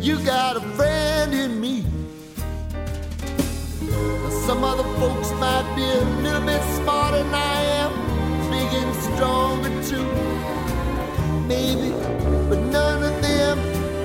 [0.00, 1.84] You got a friend in me.
[3.82, 7.92] Now, some other folks might be a little bit smarter than I am,
[8.50, 10.08] big and stronger too.
[11.46, 11.92] Maybe,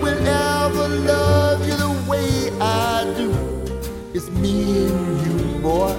[0.01, 3.31] will ever love you the way I do.
[4.13, 5.91] It's me and you, boy.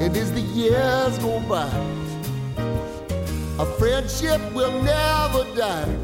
[0.00, 1.70] And as the years go by,
[3.58, 5.96] our friendship will never die.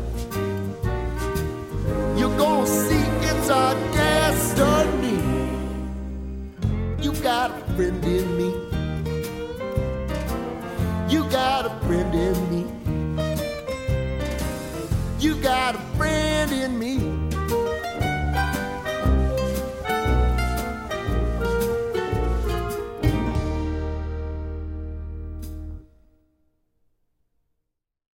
[2.17, 5.21] You're gonna see it's our destiny.
[7.03, 8.51] You got a friend in me.
[11.13, 12.80] You got a friend in me.
[15.21, 17.20] You got a friend in me.